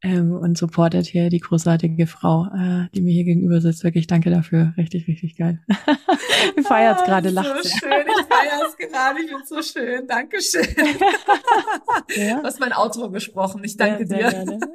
[0.02, 3.84] ähm, und supportet hier die großartige Frau, äh, die mir hier gegenüber sitzt.
[3.84, 4.74] Wirklich danke dafür.
[4.76, 5.60] Richtig, richtig geil.
[6.56, 7.62] ich feiert's ah, gerade, lacht.
[7.62, 9.20] So schön, ich feier's gerade.
[9.20, 10.08] Ich bin so schön.
[10.08, 10.66] Dankeschön.
[12.16, 12.40] ja?
[12.40, 13.62] Du hast mein Outro gesprochen.
[13.62, 14.30] Ich danke sehr, dir.
[14.30, 14.58] Sehr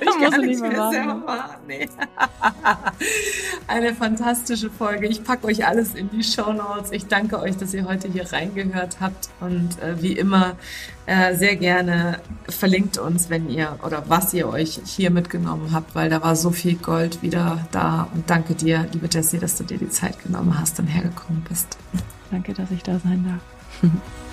[0.00, 1.24] ich gar nicht mehr machen.
[1.26, 1.60] Machen.
[1.68, 1.88] Nee.
[3.66, 5.08] Eine fantastische Folge.
[5.08, 6.69] Ich packe euch alles in die Show Notes.
[6.70, 6.92] Notes.
[6.92, 10.56] Ich danke euch, dass ihr heute hier reingehört habt und äh, wie immer
[11.06, 16.10] äh, sehr gerne verlinkt uns, wenn ihr oder was ihr euch hier mitgenommen habt, weil
[16.10, 18.08] da war so viel Gold wieder da.
[18.14, 21.76] Und danke dir, liebe Jessie, dass du dir die Zeit genommen hast und hergekommen bist.
[22.30, 23.90] Danke, dass ich da sein darf.